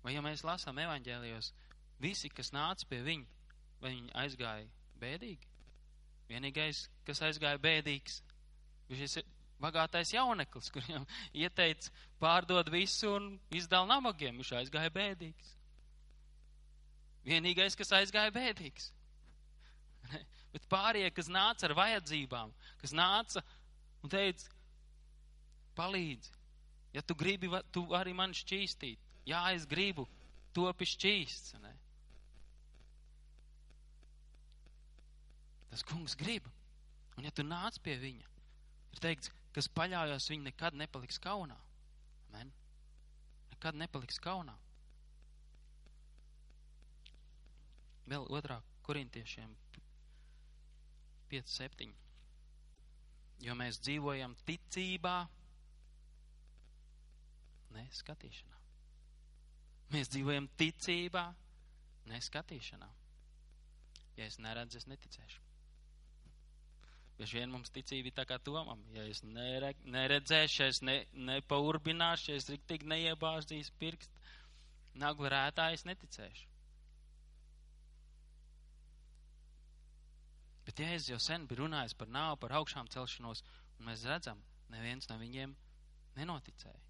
Vai 0.00 0.14
ja 0.14 0.22
mēs 0.24 0.46
lasām 0.46 0.78
evaņģēlijos, 0.80 1.52
visi, 2.00 2.30
kas 2.32 2.54
nāca 2.56 2.86
pie 2.88 3.02
viņa, 3.04 3.39
vai 3.80 3.94
viņi 3.94 4.14
aizgāja 4.22 4.66
bēdīgi? 5.00 5.48
Vienīgais, 6.30 6.84
kas 7.06 7.22
aizgāja 7.26 7.58
bēdīgs, 7.62 8.20
bija 8.88 9.06
šis 9.06 9.24
bagātais 9.60 10.12
jauneklis, 10.14 10.70
kuriem 10.72 11.06
ieteica 11.44 11.90
pārdot 12.22 12.70
visu 12.72 13.14
un 13.16 13.32
izdala 13.54 13.96
nabagiem. 13.96 14.38
Viņš 14.40 14.52
aizgāja 14.62 14.92
bēdīgs. 14.94 15.56
Vienīgais, 17.26 17.76
kas 17.76 17.92
aizgāja 17.98 18.32
bēdīgs. 18.34 18.90
Bet 20.54 20.64
pārējie, 20.72 21.10
kas 21.14 21.28
nāca 21.30 21.68
ar 21.68 21.76
vajadzībām, 21.78 22.54
kas 22.80 22.94
nāca 22.96 23.42
un 24.02 24.10
teica, 24.10 24.48
palīdzi, 25.78 26.32
ja 26.96 27.02
tu 27.06 27.14
gribi, 27.14 27.50
tu 27.70 27.84
vari 27.90 28.14
man 28.16 28.34
šķīstīt. 28.36 28.98
Jā, 29.28 29.44
es 29.54 29.66
gribu, 29.68 30.08
topi 30.56 30.88
šķīsts. 30.88 31.54
Ne? 31.62 31.74
Tas 35.70 35.84
kungs 35.86 36.16
grib. 36.18 36.46
Un 37.18 37.26
ja 37.26 37.32
tu 37.34 37.44
nāc 37.46 37.78
pie 37.84 37.96
viņa, 38.00 38.26
ir 38.94 39.02
teikts, 39.02 39.30
kas 39.54 39.68
paļaujas, 39.74 40.30
viņa 40.30 40.48
nekad 40.48 40.76
nepaliks 40.78 41.18
kaunā. 41.22 41.56
Amen. 42.30 42.52
Nekad 43.52 43.78
nepaliks 43.78 44.18
kaunā. 44.22 44.54
Vēl 48.10 48.24
otrā 48.34 48.58
korintiešiem 48.86 49.50
5, 51.30 51.52
7. 51.54 51.92
Jo 53.44 53.54
mēs 53.56 53.78
dzīvojam 53.84 54.34
ticībā, 54.48 55.18
ne 57.76 57.84
skatīšanā. 57.94 58.58
Mēs 59.94 60.10
dzīvojam 60.10 60.48
ticībā, 60.58 61.28
ne 62.10 62.18
skatīšanā. 62.22 62.90
Ja 64.18 64.26
es 64.26 64.40
neredzu, 64.42 64.80
es 64.82 64.90
neticēšu. 64.90 65.49
Bieži 67.20 67.36
vien 67.36 67.50
mums 67.52 67.68
ticība 67.68 68.08
ir 68.08 68.14
tā 68.16 68.24
kā 68.24 68.38
tomam. 68.40 68.80
Ja 68.94 69.02
es 69.04 69.18
nere, 69.20 69.74
neredzēšu, 69.84 70.62
es 70.70 70.78
ne, 70.80 70.94
nepaurbināšu, 71.28 72.32
es 72.32 72.48
riktīgi 72.48 72.88
neiebāždīšu 72.88 73.74
pirkstu, 73.82 74.22
naglu 75.02 75.28
rētā 75.28 75.66
es 75.74 75.84
neticēšu. 75.84 76.46
Bet 80.64 80.80
Jēzus 80.80 81.10
jau 81.12 81.20
sen 81.20 81.44
bija 81.50 81.60
runājis 81.60 81.96
par 82.00 82.08
nāvu, 82.08 82.40
par 82.40 82.56
augšām 82.62 82.88
celšanos, 82.94 83.44
un 83.76 83.90
mēs 83.90 84.06
redzam, 84.08 84.40
neviens 84.72 85.12
no 85.12 85.20
viņiem 85.20 85.52
nenoticēja. 86.16 86.84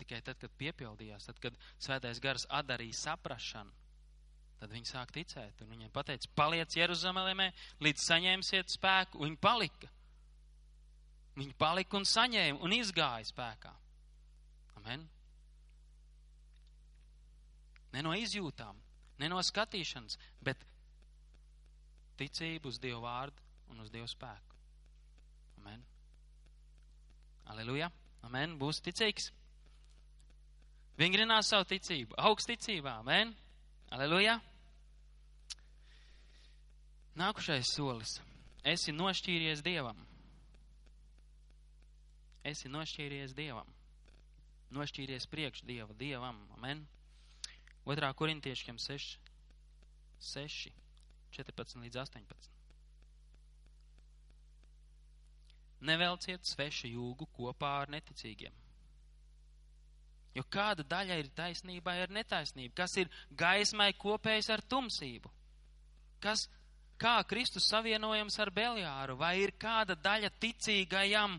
Tikai 0.00 0.22
tad, 0.24 0.40
kad 0.40 0.56
piepildījās, 0.60 1.28
tad, 1.28 1.40
kad 1.42 1.60
svētais 1.76 2.20
gars 2.24 2.48
atdarīja 2.62 2.96
saprašanu, 3.02 3.76
Tad 4.56 4.72
viņi 4.72 4.88
sāk 4.88 5.12
ticēt, 5.12 5.60
un 5.60 5.72
viņiem 5.74 5.90
pateica, 5.92 6.30
paliec 6.38 6.72
Jeruzalemē, 6.76 7.50
līdz 7.84 8.04
saņemsiet 8.06 8.72
spēku. 8.72 9.20
Viņi 9.24 9.36
palika. 9.40 9.90
Viņi 11.36 11.52
palika 11.60 11.98
un 11.98 12.08
saņēma 12.08 12.64
un 12.64 12.72
izgāja 12.72 13.28
spēkā. 13.28 13.72
Amen. 14.80 15.04
Ne 17.92 18.04
no 18.04 18.14
izjūtām, 18.16 18.80
ne 19.20 19.28
no 19.32 19.42
skatīšanas, 19.44 20.16
bet 20.44 20.64
ticību 22.20 22.72
uz 22.72 22.80
Dievu 22.80 23.02
vārdu 23.04 23.44
un 23.72 23.84
uz 23.84 23.92
Dievu 23.92 24.08
spēku. 24.08 24.56
Amen. 25.60 25.84
Aleluja. 27.52 27.90
Amen. 28.26 28.56
Būs 28.58 28.80
ticīgs. 28.82 29.30
Vingrinās 30.96 31.52
savu 31.52 31.68
ticību, 31.68 32.16
augsticībā. 32.16 32.96
Amen. 33.04 33.34
Aleluja! 33.94 34.40
Nākušais 37.16 37.70
solis 37.70 38.16
esi 38.66 38.92
nošķīries 38.92 39.62
Dievam. 39.64 40.00
Esi 42.46 42.68
nošķīries 42.68 43.34
Dievam. 43.38 43.70
Nošķīries 44.74 45.28
priekš 45.30 45.62
Dieva, 45.68 45.94
Dievam. 45.94 46.42
Amen. 46.58 46.82
Otrā 47.86 48.10
korintiešiem 48.18 48.78
6, 48.82 49.16
6, 50.34 50.74
14 51.38 51.82
līdz 51.86 52.02
18. 52.02 52.50
Nevelciet 55.86 56.42
svešu 56.48 56.90
jūgu 56.90 57.30
kopā 57.38 57.76
ar 57.84 57.92
neticīgiem. 57.94 58.65
Jo 60.36 60.44
kāda 60.52 60.84
daļa 60.84 61.16
ir 61.16 61.30
taisnībai 61.32 61.96
ar 62.04 62.12
netaisnību? 62.12 62.74
Kas 62.76 62.96
ir 63.00 63.08
gaismai 63.32 63.92
kopējs 63.96 64.50
ar 64.52 64.60
tumsību? 64.68 65.30
Kas, 66.20 66.44
kā 67.00 67.16
Kristus 67.28 67.68
savienojams 67.70 68.36
ar 68.44 68.52
Beliāru? 68.52 69.16
Vai 69.16 69.38
ir 69.40 69.54
kāda 69.56 69.96
daļa 69.96 70.34
ticīgajam 70.42 71.38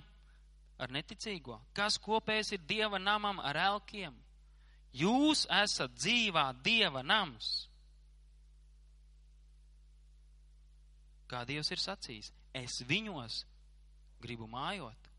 ar 0.81 0.93
neticīgo? 0.93 1.60
Kas 1.77 1.99
kopējs 2.01 2.55
ir 2.57 2.63
Dieva 2.69 2.97
namam 2.97 3.41
ar 3.43 3.60
elkiem? 3.67 4.15
Jūs 4.97 5.45
esat 5.60 5.93
dzīvā 5.93 6.47
Dieva 6.65 7.03
nams. 7.05 7.67
Kā 11.29 11.43
Dievs 11.45 11.69
ir 11.75 11.83
sacījis, 11.83 12.31
es 12.55 12.79
viņos 12.88 13.43
gribu 14.23 14.47
mājot 14.49 15.12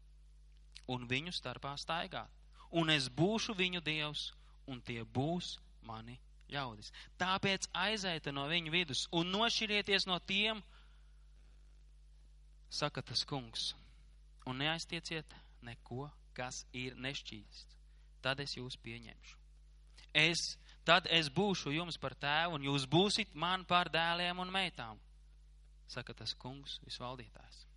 un 0.88 1.04
viņu 1.06 1.34
starpā 1.36 1.76
staigāt. 1.78 2.37
Un 2.76 2.90
es 2.92 3.08
būšu 3.08 3.54
viņu 3.56 3.80
dievs, 3.84 4.32
un 4.68 4.80
tie 4.84 5.02
būs 5.04 5.56
mani 5.88 6.18
ļaudis. 6.52 6.92
Tāpēc 7.20 7.68
aiziet 7.72 8.28
no 8.32 8.46
viņu 8.48 8.72
vidus 8.72 9.06
un 9.12 9.30
nošķirieties 9.32 10.06
no 10.08 10.18
tiem, 10.20 10.60
saka 12.68 13.02
tas 13.02 13.24
kungs, 13.24 13.72
un 14.46 14.60
neaiztieciet 14.60 15.34
neko, 15.64 16.10
kas 16.36 16.64
ir 16.72 16.96
nešķīsts. 17.00 17.76
Tad 18.22 18.40
es 18.44 18.56
jūs 18.58 18.76
pieņemšu. 18.82 19.36
Es, 20.12 20.58
tad 20.84 21.06
es 21.12 21.28
būšu 21.32 21.72
jums 21.72 21.96
par 22.00 22.16
tēvu, 22.18 22.58
un 22.58 22.68
jūs 22.68 22.84
būsit 22.90 23.32
man 23.34 23.64
par 23.68 23.88
dēliem 23.92 24.40
un 24.42 24.52
meitām, 24.52 25.00
saka 25.88 26.16
tas 26.16 26.34
kungs, 26.36 26.80
visvaldītājs 26.84 27.68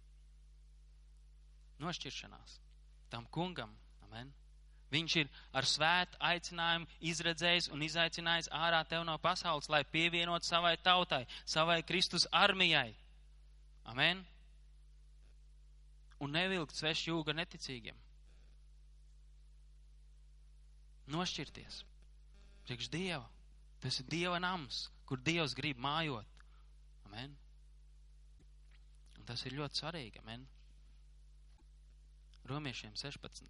nošķiršanās. 1.82 2.60
Tam 3.12 3.26
kungam, 3.34 3.74
amen. 4.06 4.32
Viņš 4.92 5.16
ir 5.22 5.30
ar 5.56 5.68
svētu 5.68 6.20
aicinājumu 6.20 6.88
izredzējis 7.12 7.70
un 7.72 7.84
izaicinājis 7.86 8.50
ārā 8.52 8.82
tev 8.88 9.06
no 9.08 9.16
pasaules, 9.24 9.70
lai 9.72 9.86
pievienot 9.88 10.44
savai 10.44 10.76
tautai, 10.84 11.24
savai 11.46 11.80
Kristus 11.88 12.28
armijai. 12.32 12.92
Amen. 13.88 14.26
Un 16.22 16.36
nevilkt 16.36 16.76
svešu 16.76 17.14
jūga 17.14 17.34
neticīgiem. 17.40 17.96
Nošķirties. 21.12 21.82
Priekš 22.68 22.92
Dieva. 22.92 23.26
Tas 23.82 23.98
ir 24.04 24.12
Dieva 24.12 24.38
nams, 24.44 24.84
kur 25.10 25.24
Dievs 25.24 25.56
grib 25.58 25.80
mājot. 25.82 26.44
Amen. 27.08 27.34
Un 29.18 29.26
tas 29.28 29.42
ir 29.48 29.56
ļoti 29.58 29.82
svarīgi. 29.82 30.22
Amen. 30.22 30.46
Romiešiem 32.52 32.94
16, 33.00 33.48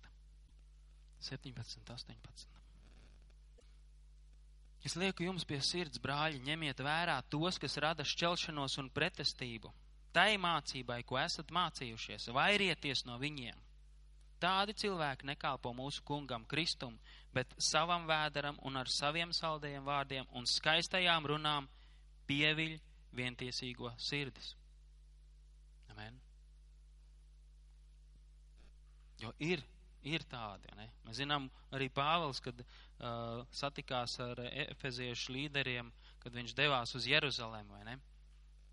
17, 1.22 1.86
18. 1.86 2.62
Es 4.82 4.96
lieku 4.98 5.28
jums 5.28 5.46
pie 5.46 5.60
sirds, 5.62 6.02
brāļi, 6.02 6.42
ņemiet 6.42 6.82
vērā 6.82 7.20
tos, 7.30 7.60
kas 7.62 7.78
rada 7.84 8.06
šķelšanos 8.08 8.80
un 8.82 8.90
pretestību. 8.90 9.70
Tai 10.12 10.32
mācībai, 10.42 11.04
ko 11.08 11.20
esat 11.22 11.54
mācījušies, 11.54 12.32
vairieties 12.36 13.06
no 13.08 13.20
viņiem. 13.22 13.60
Tādi 14.42 14.74
cilvēki 14.74 15.28
nekalpo 15.30 15.70
mūsu 15.78 16.02
kungam 16.04 16.48
Kristum, 16.50 16.96
bet 17.34 17.54
savam 17.62 18.08
vēderam 18.10 18.58
un 18.66 18.80
ar 18.82 18.90
saviem 18.90 19.30
saldējiem 19.38 19.86
vārdiem 19.86 20.32
un 20.34 20.50
skaistajām 20.50 21.30
runām 21.30 21.70
pieviļ 22.26 22.80
vientiesīgo 23.14 23.94
sirdis. 24.02 24.56
Amen. 25.94 26.18
Jo 29.22 29.30
ir, 29.38 29.62
ir 30.08 30.24
tādi. 30.30 30.70
Ne? 30.78 30.88
Mēs 31.06 31.20
zinām, 31.22 31.48
arī 31.76 31.90
Pāvils, 31.94 32.42
kad 32.44 32.58
uh, 32.62 33.42
satikās 33.54 34.18
ar 34.24 34.40
efeziešu 34.50 35.36
līderiem, 35.36 35.92
kad 36.22 36.34
viņš 36.36 36.56
devās 36.58 36.96
uz 36.98 37.08
Jeruzalem, 37.10 37.70
vai 37.72 37.84
ne? 37.88 37.98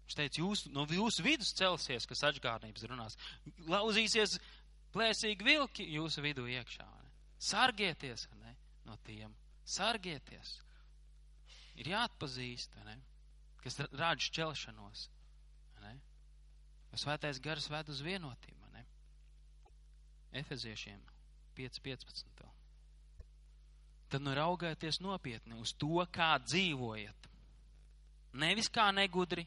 Viņš 0.07 0.17
teica, 0.17 0.41
jūs, 0.41 0.65
no 0.73 0.87
jūsu 0.89 1.25
vidus 1.25 1.53
celsies, 1.57 2.07
kas 2.09 2.25
atžgārnības 2.31 2.87
runās. 2.89 3.19
Lauzīsies 3.69 4.39
plēsīgi 4.95 5.45
vilki 5.45 5.85
jūsu 5.99 6.25
vidū 6.25 6.47
iekšā. 6.49 6.87
Ne? 6.89 7.13
Sargieties 7.39 8.25
ne? 8.41 8.55
no 8.89 8.97
tiem. 9.05 9.35
Sargieties. 9.69 10.57
Ir 11.79 11.93
jāatpazīst, 11.93 12.81
ne? 12.89 12.97
kas 13.61 13.77
rāda 13.93 14.25
šķelšanos. 14.25 15.05
Ne? 15.85 15.93
Svētais 16.97 17.39
gars 17.45 17.69
ved 17.71 17.93
uz 17.93 18.01
vienotību. 18.03 18.59
Efeziešiem 20.39 21.01
5.15. 21.59 22.49
Tad 24.09 24.25
nu 24.25 24.35
raugieties 24.35 25.01
nopietni 25.05 25.59
uz 25.61 25.75
to, 25.77 26.01
kā 26.13 26.31
dzīvojat. 26.47 27.29
Nevis 28.41 28.71
kā 28.73 28.89
negudri, 28.95 29.45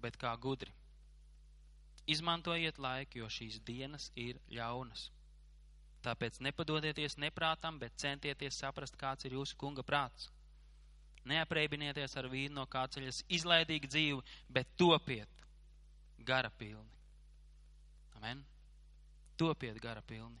bet 0.00 0.16
kā 0.20 0.32
gudri. 0.40 0.72
Izmantojiet 2.06 2.78
laiku, 2.78 3.18
jo 3.24 3.28
šīs 3.32 3.58
dienas 3.66 4.08
ir 4.14 4.38
ļaunas. 4.54 5.10
Tāpēc 6.06 6.38
nepadodieties 6.46 7.18
neprātam, 7.18 7.80
bet 7.82 7.98
centieties 7.98 8.60
saprast, 8.62 8.96
kāds 8.96 9.26
ir 9.26 9.34
jūsu 9.34 9.56
kunga 9.58 9.82
prāts. 9.82 10.30
Neaprēbinieties 11.26 12.14
ar 12.16 12.28
vīnu 12.30 12.54
no 12.60 12.66
kāceļas 12.70 13.24
izlaidīgu 13.34 13.90
dzīvi, 13.90 14.20
bet 14.48 14.76
topiet 14.78 15.42
gara 16.28 16.50
pilni. 16.50 16.94
Amen. 18.16 18.44
Topiet 19.36 19.78
gara 19.82 20.00
pilni. 20.00 20.40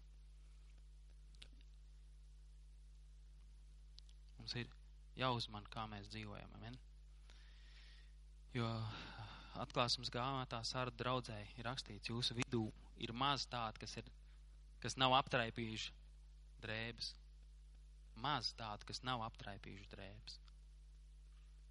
Mums 4.38 4.54
ir 4.56 4.70
jāuzman, 5.18 5.66
kā 5.72 5.84
mēs 5.90 6.08
dzīvojam. 6.12 6.52
Amen? 6.58 6.78
Jo 8.56 8.68
atklāsmes 9.60 10.10
grāmatā 10.12 10.62
sāra 10.64 10.92
draudzēji 11.00 11.58
ir 11.58 11.68
rakstīts, 11.68 12.10
jūsu 12.12 12.36
vidū 12.38 12.64
ir 13.02 13.12
maz 13.12 13.46
tādi, 13.50 13.82
kas, 13.82 13.96
ir, 14.00 14.08
kas 14.80 14.96
nav 15.00 15.16
aptraipījuši 15.18 15.94
drēbes. 16.64 17.12
Maz 18.24 18.52
tādi, 18.56 18.86
kas 18.88 19.02
nav 19.04 19.24
aptraipījuši 19.26 19.90
drēbes. 19.92 20.38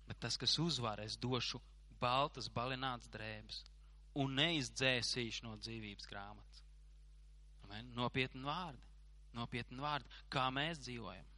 Bet 0.06 0.20
tas, 0.22 0.38
kas 0.38 0.60
uzvar, 0.62 1.02
es 1.02 1.18
došu 1.18 1.62
baltas, 2.02 2.52
balināts 2.54 3.10
drēbes 3.14 3.64
un 4.22 4.38
neizdzēsīšu 4.38 5.48
no 5.48 5.56
dzīvības 5.64 6.12
grāmatas. 6.12 6.65
Amen. 7.66 7.92
Nopietni 7.98 8.46
vārdi. 8.46 8.92
Nopietni 9.36 9.82
vārdi. 9.82 10.10
Kā 10.32 10.48
mēs 10.54 10.80
dzīvojam? 10.86 11.32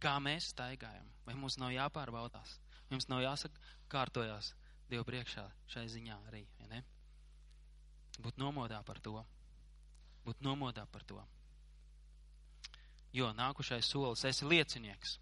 Kā 0.00 0.18
mēs 0.20 0.50
staigājam? 0.52 1.06
Vai 1.26 1.36
mums 1.38 1.56
nav 1.60 1.72
jāpārbaudās? 1.74 2.58
Mums 2.90 3.08
nav 3.08 3.22
jāsaka 3.24 3.60
kārtojās 3.92 4.52
Dievu 4.90 5.06
priekšā 5.08 5.44
šai 5.72 5.86
ziņā 5.88 6.16
arī? 6.28 6.42
Ja? 6.60 6.82
Būt 8.22 8.36
nomodā 8.38 8.82
par 8.84 9.00
to. 9.02 9.22
Būt 10.26 10.42
nomodā 10.44 10.84
par 10.92 11.04
to. 11.08 11.20
Jo 13.14 13.30
nākušais 13.32 13.88
solis 13.88 14.24
esi 14.28 14.46
liecinieks. 14.48 15.18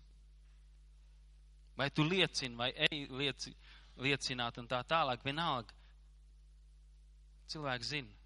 Vai 1.76 1.88
tu 1.90 2.04
liecini, 2.04 2.56
vai 2.56 2.70
ej 2.88 3.06
lieci, 3.10 3.54
liecināt 4.02 4.58
un 4.60 4.68
tā 4.68 4.82
tālāk, 4.88 5.24
vienalga. 5.24 5.72
Cilvēks 7.52 7.92
zina, 7.94 8.21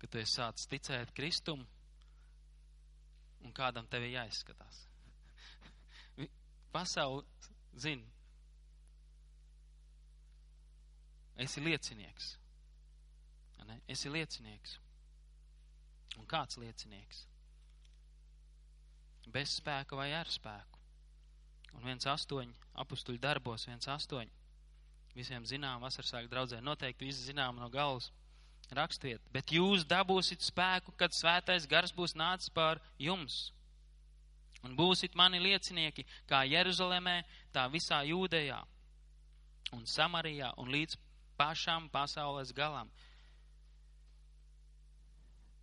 ka 0.00 0.08
tu 0.08 0.20
esi 0.20 0.38
sācis 0.38 0.68
ticēt 0.70 1.12
Kristum 1.16 1.64
un 3.44 3.52
kādam 3.56 3.88
tevi 3.90 4.12
jāizskatās. 4.14 4.84
Pasauli 6.74 7.24
zina, 7.76 8.06
esi 11.40 11.64
liecinieks. 11.64 12.36
Ne? 13.70 13.80
Esi 13.92 14.10
liecinieks. 14.10 14.78
Un 16.18 16.26
kāds 16.26 16.58
liecinieks? 16.58 17.24
Bez 19.30 19.52
spēka 19.60 19.94
vai 19.94 20.10
ar 20.16 20.30
spēku. 20.32 20.80
Un 21.78 21.86
viens 21.86 22.06
astoņi, 22.10 22.56
apustuļu 22.82 23.20
darbos, 23.22 23.68
viens 23.70 23.86
astoņi. 23.92 24.32
Visiem 25.14 25.46
zinām, 25.46 25.84
vasarsāk 25.84 26.26
draudzē 26.30 26.58
noteikti 26.64 27.06
visi 27.06 27.28
zinām 27.28 27.60
no 27.62 27.68
galvas 27.70 28.10
rakstiet, 28.76 29.22
bet 29.34 29.52
jūs 29.52 29.84
dabūsit 29.88 30.44
spēku, 30.44 30.94
kad 30.98 31.14
svētais 31.16 31.66
gars 31.70 31.92
būs 31.96 32.16
nācis 32.18 32.52
pār 32.54 32.80
jums. 32.98 33.50
Un 34.62 34.74
būsit 34.76 35.16
mani 35.16 35.40
liecinieki 35.40 36.04
kā 36.28 36.42
Jeruzalemē, 36.44 37.22
tā 37.52 37.64
visā 37.72 38.02
Jūdejā 38.04 38.58
un 39.72 39.86
Samarijā 39.86 40.50
un 40.60 40.68
līdz 40.72 40.98
pašām 41.40 41.88
pasaules 41.92 42.52
galam, 42.52 42.90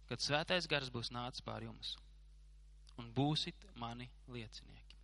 kad 0.10 0.24
svētais 0.24 0.68
gars 0.72 0.90
būs 0.90 1.12
nācis 1.14 1.44
pār 1.46 1.68
jums, 1.68 1.96
un 2.98 3.12
būsit 3.14 3.68
mani 3.76 4.10
liecinieki. 4.32 5.02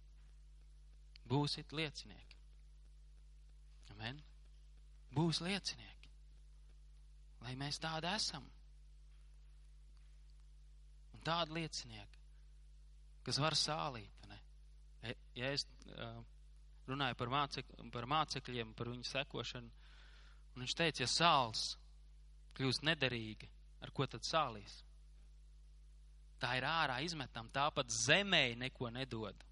Būsit 1.30 1.72
liecinieki. 1.76 2.40
Amen. 3.94 4.20
Būs 5.14 5.40
liecinieki. 5.46 5.93
Lai 7.44 7.56
mēs 7.60 7.80
tādi 7.84 8.08
esam. 8.10 8.46
Un 11.14 11.24
tādi 11.28 11.58
liecinieki, 11.60 12.22
kas 13.28 13.40
var 13.44 13.58
sālīt. 13.60 14.30
Ne? 14.32 14.40
Ja 15.36 15.52
es 15.52 15.66
uh, 15.92 16.22
runāju 16.88 17.20
par, 17.20 17.32
mācek, 17.32 17.70
par 17.92 18.08
mācekļiem, 18.10 18.74
par 18.78 18.92
viņu 18.92 19.08
sekošanu, 19.08 19.72
un 20.54 20.64
viņš 20.64 20.76
teica, 20.80 21.04
ja 21.04 21.10
sāls 21.10 21.74
kļūst 22.58 22.84
nederīgi, 22.86 23.50
ar 23.84 23.92
ko 23.96 24.08
tad 24.08 24.26
sālīs? 24.28 24.82
Tā 26.44 26.58
ir 26.60 26.68
ārā 26.68 27.00
izmetam, 27.06 27.48
tāpat 27.56 27.92
zemē 27.94 28.54
neko 28.60 28.90
nedod. 28.92 29.46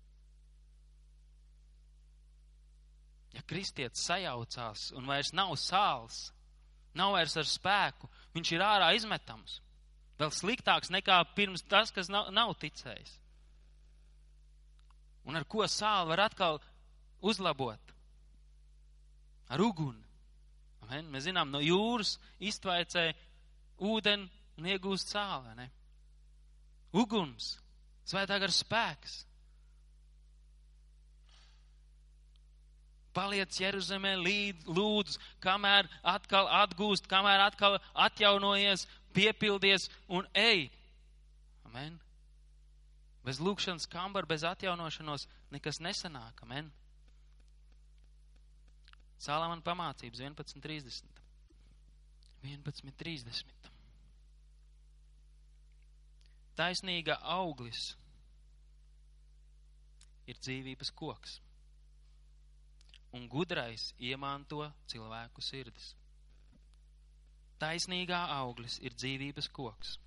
Ja 3.32 3.44
kristietis 3.48 4.04
sajaucās 4.04 4.90
un 5.00 5.08
vairs 5.08 5.32
nav 5.32 5.54
sāls, 5.56 6.26
nav 6.98 7.16
vairs 7.16 7.38
ar 7.40 7.48
spēku, 7.48 8.10
viņš 8.36 8.52
ir 8.56 8.64
ārā 8.66 8.92
izmetams. 8.98 9.60
Vēl 10.20 10.34
sliktāks 10.36 10.92
nekā 10.94 11.18
pirms 11.36 11.64
tas, 11.66 11.92
kas 11.94 12.12
nav, 12.12 12.30
nav 12.36 12.54
ticējis. 12.62 13.16
Un 15.26 15.38
ar 15.38 15.46
ko 15.50 15.66
sāli 15.70 16.10
var 16.12 16.26
atkal 16.28 16.60
uzlabot? 17.22 17.94
Ar 19.52 19.62
uguni. 19.62 20.04
Amen. 20.86 21.10
Mēs 21.14 21.28
zinām, 21.28 21.52
no 21.54 21.62
jūras 21.64 22.18
iztvaicē 22.40 23.12
ūdeni 23.82 24.30
un 24.60 24.70
iegūst 24.70 25.14
sāli. 25.14 25.68
Uguns, 26.92 27.54
svētā 28.08 28.40
gar 28.42 28.52
spēks. 28.52 29.22
Paliec 33.12 33.58
Jeruzemē, 33.60 34.14
līdz, 34.24 34.68
lūdzu, 34.72 35.20
kamēr 35.44 35.90
atkal 36.08 36.48
atgūst, 36.62 37.10
kamēr 37.12 37.44
atkal 37.44 37.76
atjaunojies, 38.08 38.86
piepildies 39.16 39.90
un 40.08 40.28
ej. 40.38 40.70
Amen. 41.68 41.98
Bez 43.26 43.42
lūkšanas 43.44 43.90
kambara, 43.92 44.28
bez 44.28 44.46
atjaunošanos 44.48 45.28
nekas 45.52 45.82
nesanāk. 45.84 46.40
Amen. 46.48 46.72
Sālamana 49.22 49.62
pamācības 49.62 50.24
11.30. 50.24 51.20
11.30. 52.48 53.70
Taisnīga 56.58 57.20
auglis 57.36 57.92
ir 60.30 60.40
dzīvības 60.42 60.92
koks 60.98 61.40
un 63.18 63.28
gudrais 63.30 63.92
iemanto 64.00 64.64
cilvēku 64.92 65.44
sirdis. 65.44 65.92
Taisnīgā 67.62 68.22
auglis 68.40 68.80
ir 68.82 68.96
dzīvības 68.98 69.50
koks, 69.54 69.98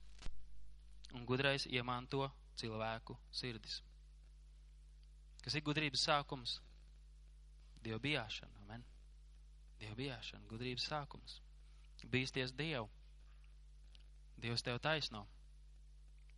un 1.14 1.27
gudrais 1.29 1.69
iemanto 1.71 2.27
cilvēku 2.59 3.17
sirdis. 3.31 3.83
Kas 5.45 5.55
ir 5.55 5.62
gudrības 5.67 6.07
sākums? 6.09 6.59
Dievu 7.85 8.01
bijāšana, 8.07 8.64
amen. 8.64 8.85
Dievu 9.79 9.99
bijāšana, 10.01 10.49
gudrības 10.49 10.88
sākums. 10.88 11.40
Bīsties 12.11 12.53
Dievu. 12.57 12.88
Dievs 14.40 14.64
tev 14.64 14.81
taisno. 14.85 15.25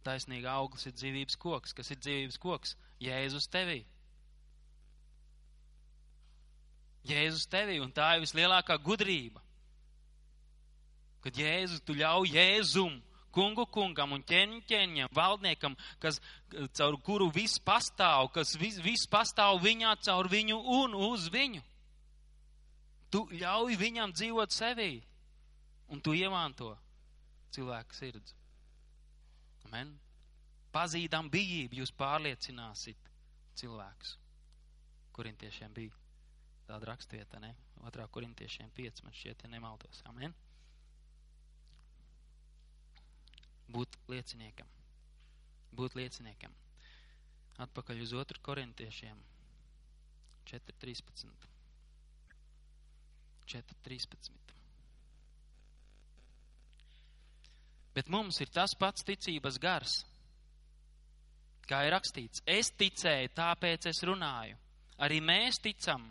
Taisnīga 0.07 0.53
auglis 0.59 0.87
ir 0.87 0.95
dzīvības 0.95 1.39
koks. 1.43 1.75
Kas 1.75 1.91
ir 1.91 1.99
dzīvības 2.03 2.39
koks? 2.43 2.75
Jēzus 3.03 3.49
tevī. 3.51 3.81
Jēzus 7.09 7.49
tevī, 7.51 7.81
un 7.83 7.93
tā 7.95 8.15
ir 8.17 8.25
vislielākā 8.25 8.79
gudrība. 8.83 9.43
Kad 11.25 11.39
Jēzus, 11.41 11.83
tu 11.87 11.97
ļauj 11.99 12.35
Jēzum, 12.37 13.01
kungu 13.37 13.67
kungam 13.69 14.15
un 14.17 14.23
ķeņu 14.25 14.63
ķeņam, 14.69 15.13
valdniekam, 15.15 15.77
kas, 16.01 16.21
caur 16.79 16.97
kuru 17.05 17.29
viss 17.35 17.61
pastāv, 17.61 18.31
kas 18.33 18.55
viss 18.61 18.81
vis 18.85 19.05
pastāv 19.11 19.61
viņā, 19.65 19.93
caur 20.07 20.31
viņu 20.33 20.57
un 20.79 20.97
uz 21.11 21.29
viņu. 21.33 21.63
Tu 23.13 23.23
ļauj 23.43 23.77
viņam 23.79 24.15
dzīvot 24.17 24.55
sevī, 24.55 25.03
un 25.93 26.01
tu 26.01 26.17
iemanto 26.17 26.73
cilvēku 27.55 27.97
sirds. 27.97 28.35
Amen. 29.69 29.93
Pazīdam 30.75 31.29
bijību 31.33 31.81
jūs 31.81 31.93
pārliecināsit 31.97 33.13
cilvēkus. 33.57 34.17
Korintiešiem 35.17 35.73
bija 35.77 36.06
tāda 36.67 36.91
rakstvieta, 36.91 37.41
ne? 37.43 37.53
Otrā 37.87 38.07
korintiešiem 38.11 38.71
5, 38.77 39.05
man 39.07 39.15
šķiet, 39.15 39.45
ja 39.47 39.51
nemaldos. 39.53 40.03
Amen. 40.11 40.35
Būt 43.73 43.99
lieciniekam. 44.11 44.69
Būt 45.77 45.97
lieciniekam. 45.99 46.55
Atpakaļ 47.67 48.03
uz 48.05 48.13
otru 48.17 48.41
korintiešiem 48.45 49.19
4.13. 50.51 51.47
4.13. 53.47 54.57
Bet 57.97 58.11
mums 58.13 58.39
ir 58.45 58.51
tas 58.53 58.75
pats 58.77 59.07
ticības 59.09 59.57
gars. 59.63 59.97
Kā 61.67 61.81
ir 61.87 61.95
rakstīts, 61.97 62.43
es 62.47 62.69
ticēju, 62.79 63.33
tāpēc 63.35 63.89
es 63.91 64.03
runāju. 64.07 64.59
Arī 65.03 65.19
mēs 65.25 65.59
ticam, 65.65 66.05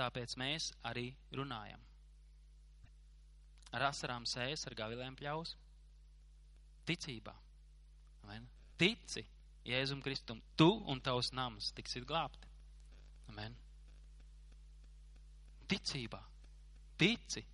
tāpēc 0.00 0.36
mēs 0.40 0.70
arī 0.90 1.10
runājam. 1.36 1.82
Ar 3.76 3.86
asarām 3.90 4.26
sēs, 4.26 4.64
ar 4.66 4.74
gavilēm 4.78 5.16
pļaus. 5.18 5.54
Ticībā. 6.88 7.34
Amen. 8.24 8.48
Tici 8.80 9.22
Jēzum 9.68 10.00
Kristum. 10.02 10.40
Tu 10.56 10.68
un 10.90 11.00
tavs 11.04 11.30
nams 11.36 11.70
tiksit 11.76 12.06
glābti. 12.08 12.48
Amen. 13.30 13.54
Ticībā. 15.70 16.20
Tici. 16.98 17.44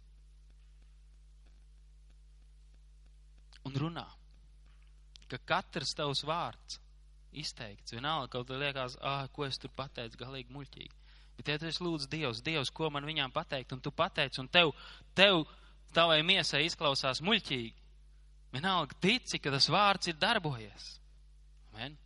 Un 3.67 3.77
runā. 3.83 4.07
Ka 5.27 5.41
katrs 5.43 5.93
tavs 5.99 6.23
vārds 6.25 6.79
izteikts. 7.37 7.93
Vienalga, 7.93 8.31
kaut 8.37 8.49
kā 8.49 8.59
liekas, 8.61 8.97
ah, 9.03 9.27
ko 9.35 9.45
es 9.45 9.59
tur 9.61 9.73
pateicu, 9.77 10.23
galīgi 10.23 10.55
muļķīgi. 10.55 11.03
Bet, 11.37 11.49
ja 11.49 11.59
tu 11.61 11.69
esi 11.69 11.85
lūdzu 11.85 12.09
Dievs, 12.11 12.41
Dievs, 12.45 12.73
ko 12.73 12.89
man 12.93 13.05
viņām 13.05 13.33
pateikt, 13.35 13.75
un 13.77 13.83
tu 13.85 13.93
pateici, 13.93 14.41
un 14.41 14.49
tev, 14.49 14.73
tev 15.17 15.43
tavai 15.97 16.23
miesai 16.25 16.65
izklausās 16.67 17.21
muļķīgi, 17.25 17.75
vienalga 18.57 18.97
tici, 19.05 19.41
ka 19.43 19.53
tas 19.53 19.69
vārds 19.73 20.09
ir 20.09 20.17
darbojies. 20.21 20.89
Amen. 21.73 21.99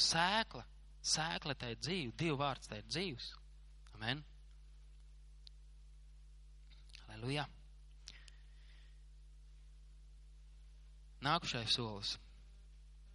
Sēkla, 0.00 0.64
sēkla 1.04 1.54
tā 1.60 1.74
ir 1.74 1.80
dzīve, 1.82 2.12
Dieva 2.16 2.38
vārds 2.46 2.70
tā 2.70 2.78
ir 2.80 2.86
dzīvs. 2.88 3.26
Amen. 3.98 4.22
Aleluja. 7.10 7.44
Nākušais 11.20 11.76
solis. 11.76 12.14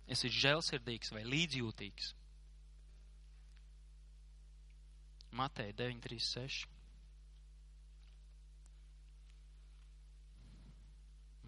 Es 0.06 0.22
esmu 0.22 0.38
žēlsirdīgs 0.38 1.12
vai 1.16 1.24
līdzjūtīgs. 1.26 2.14
Mateja 5.36 5.74
936. 5.74 6.68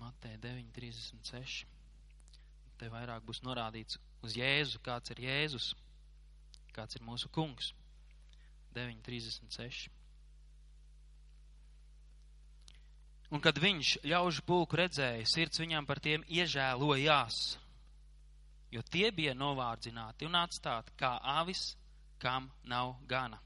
Mateja 0.02 0.38
936. 0.44 1.66
Te 2.78 2.90
vairāk 2.94 3.24
būs 3.26 3.42
norādīts 3.46 3.98
uz 4.26 4.36
Jēzu, 4.38 4.82
kāds 4.86 5.14
ir 5.14 5.22
Jēzus, 5.24 5.72
kāds 6.76 6.98
ir 6.98 7.06
mūsu 7.06 7.30
kungs. 7.34 7.72
936. 8.76 9.88
Un 13.34 13.42
kad 13.44 13.58
viņš 13.60 13.98
ļaužu 14.08 14.44
pulku 14.48 14.78
redzēja, 14.80 15.26
sirds 15.28 15.60
viņam 15.60 15.88
par 15.88 16.00
tiem 16.04 16.24
iežēlojās, 16.32 17.58
jo 18.72 18.84
tie 18.92 19.12
bija 19.16 19.36
novārdzināti 19.38 20.28
un 20.28 20.38
atstāti 20.40 20.96
kā 21.00 21.16
avis, 21.40 21.76
kam 22.20 22.50
nav 22.66 22.96
gana. 23.08 23.40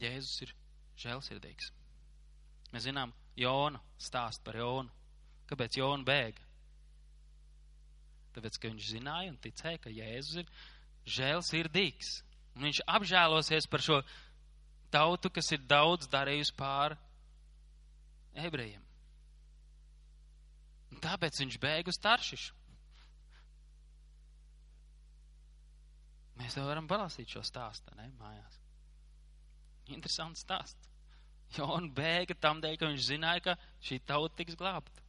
Jēzus 0.00 0.42
ir 0.44 0.52
žēlsirdīgs. 1.00 1.70
Mēs 2.72 2.84
zinām 2.84 3.14
Jona 3.36 3.80
stāst 4.00 4.42
par 4.44 4.58
Jonu. 4.60 4.92
Kāpēc 5.48 5.78
Jona 5.78 6.04
bēga? 6.04 6.42
Tāpēc, 8.36 8.58
ka 8.60 8.68
viņš 8.68 8.88
zināja 8.92 9.32
un 9.32 9.38
ticēja, 9.40 9.80
ka 9.80 9.92
Jēzus 9.92 10.42
ir 10.42 10.50
žēlsirdīgs. 11.16 12.10
Un 12.56 12.66
viņš 12.68 12.82
apžēlosies 12.98 13.68
par 13.72 13.84
šo 13.84 14.00
tautu, 14.92 15.30
kas 15.32 15.48
ir 15.56 15.64
daudz 15.68 16.08
darījusi 16.12 16.56
pāri 16.56 16.98
ebrejiem. 18.36 18.85
Un 20.96 21.02
tāpēc 21.04 21.42
viņš 21.42 21.58
bēg 21.60 21.90
uz 21.92 21.98
Taršišu. 22.00 22.54
Mēs 26.40 26.56
to 26.56 26.64
varam 26.64 26.88
palasīt 26.88 27.32
šo 27.32 27.42
stāstu, 27.44 27.92
ne, 27.96 28.10
mājās. 28.20 28.60
Interesants 29.92 30.42
stāsts. 30.44 30.88
Jona 31.56 31.88
bēga 31.94 32.34
tam 32.40 32.60
dēļ, 32.64 32.78
ka 32.80 32.88
viņš 32.90 33.04
zināja, 33.06 33.42
ka 33.44 33.54
šī 33.84 34.00
tauta 34.08 34.40
tiks 34.40 34.56
glābta. 34.58 35.04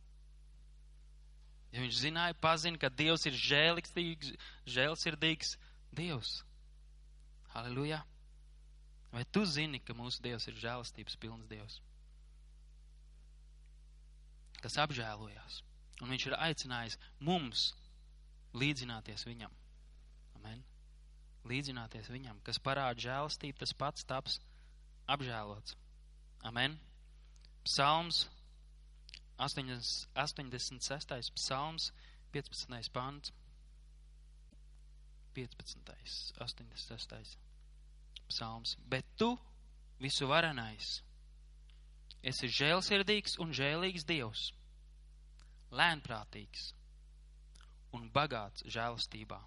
Ja 1.73 1.84
viņš 1.84 1.97
zināja, 2.00 2.36
pazina, 2.39 2.80
ka 2.80 2.91
Dievs 2.93 3.26
ir 3.28 3.36
žēlīgs, 3.36 4.32
žēlsirdīgs 4.76 5.56
Dievs. 5.97 6.38
Halleluja! 7.56 8.04
Vai 9.12 9.23
tu 9.32 9.43
zini, 9.47 9.80
ka 9.84 9.95
mūsu 9.97 10.21
Dievs 10.23 10.47
ir 10.52 10.60
žēlastības 10.62 11.19
pilns 11.19 11.47
Dievs? 11.52 11.80
Kas 14.62 14.78
apžēlojās. 14.84 15.62
Un 16.01 16.13
viņš 16.13 16.27
ir 16.29 16.38
aicinājis 16.38 16.97
mums 17.19 17.71
līdzināties 18.57 19.25
viņam. 19.27 19.53
Amen. 20.38 20.63
Līdzināties 21.47 22.10
viņam, 22.12 22.41
kas 22.45 22.60
parāda 22.62 23.01
žēlastību, 23.01 23.57
tas 23.62 23.73
pats 23.73 24.05
taps 24.05 24.39
apžēlots. 25.07 25.77
Amen. 26.45 26.77
Psalms 27.65 28.25
80, 29.38 30.07
86. 30.15 31.31
psalms 31.36 31.91
15. 32.31 32.89
pants. 32.91 33.31
15. 35.33 36.33
86. 36.39 37.38
psalms. 38.27 38.77
Bet 38.89 39.05
tu, 39.17 39.38
visu 40.01 40.27
varenais, 40.27 41.01
esi 42.25 42.49
žēlsirdīgs 42.49 43.38
un 43.43 43.53
žēlīgs 43.53 44.05
Dievs, 44.10 44.49
lēnprātīgs 45.71 46.71
un 47.97 48.10
bagāts 48.13 48.65
žēlastībā 48.71 49.39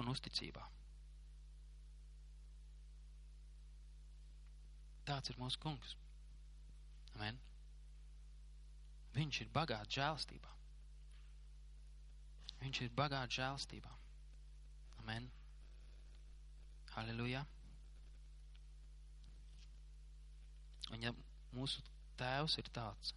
un 0.00 0.10
uzticībā. 0.12 0.62
Tāds 5.08 5.32
ir 5.32 5.38
mūsu 5.40 5.60
kungs. 5.60 5.96
Amen. 7.16 7.38
Viņš 9.16 9.40
ir 9.44 9.52
bagāts 9.52 9.96
žēlstībā. 9.96 10.52
Viņš 12.60 12.82
ir 12.86 12.92
bagāts 12.96 13.40
žēlstībā. 13.40 13.92
Amen. 15.00 15.26
Halleluja. 16.94 17.42
Un 20.94 21.06
ja 21.06 21.12
mūsu 21.54 21.82
tēvs 22.20 22.58
ir 22.62 22.70
tāds, 22.74 23.14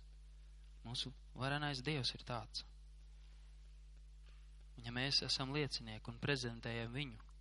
mūsu 0.83 1.11
varenais 1.39 1.81
Dievs 1.85 2.13
ir 2.15 2.23
tāds, 2.27 2.65
un 4.77 4.87
ja 4.87 4.93
mēs 4.95 5.21
esam 5.27 5.53
liecinieki 5.55 6.11
un 6.11 6.19
prezentējam 6.21 6.93
viņu, 6.95 7.31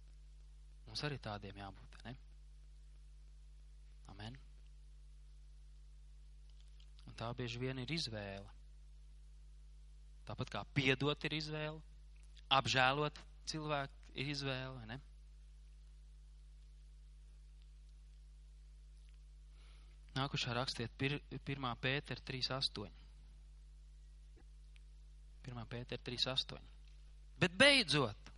mums 0.87 1.05
arī 1.09 1.19
tādiem 1.23 1.59
jābūt, 1.63 1.99
ne? 2.07 2.15
Amen. 4.13 4.39
Un 7.09 7.17
tā 7.19 7.31
bieži 7.37 7.61
vien 7.61 7.81
ir 7.83 7.91
izvēle. 7.93 8.49
Tāpat 10.29 10.53
kā 10.55 10.63
piedot 10.77 11.25
ir 11.27 11.35
izvēle, 11.35 11.81
apžēlot 12.53 13.19
cilvēku 13.51 14.15
ir 14.15 14.31
izvēle, 14.37 14.87
ne? 14.87 15.01
Nākušā 20.13 20.53
rakstiet 20.57 20.93
pir, 21.01 21.17
1. 21.33 21.69
Pēter 21.81 22.21
3.8. 22.29 23.02
1. 25.47 25.65
Pēter 25.71 26.01
3.8. 26.07 26.61
Bet 27.43 27.57
beidzot, 27.59 28.33